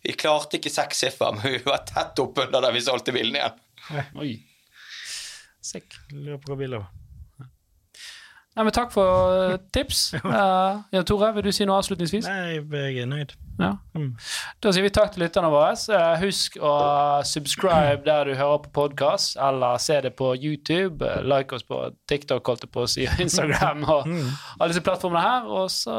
[0.05, 3.63] Vi klarte ikke seks siffer, men vi var tett oppunder da vi solgte bilen igjen.
[4.23, 4.35] Oi.
[5.65, 6.93] sikk, Lurer på hva bilen var.
[8.55, 10.13] Nei, men takk for tips.
[10.25, 12.27] Uh, ja, Tore, vil du si noe avslutningsvis?
[12.27, 13.35] Nei, jeg er nøyd.
[13.59, 13.73] Ja.
[13.95, 14.11] Mm.
[14.63, 15.73] Da sier vi takk til lytterne våre.
[15.95, 16.73] Eh, Husk å
[17.29, 21.05] subscribe der du hører på podkast, eller se det på YouTube.
[21.07, 25.23] Eh, Like oss på TikTok, holdt jeg på å si, Instagram og alle disse plattformene
[25.23, 25.47] her.
[25.47, 25.99] Og så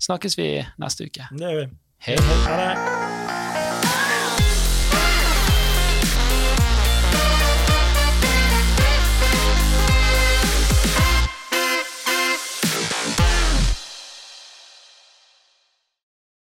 [0.00, 1.28] snakkes vi neste uke.
[1.36, 1.72] Det gjør vi.
[2.00, 3.19] Hei, hei.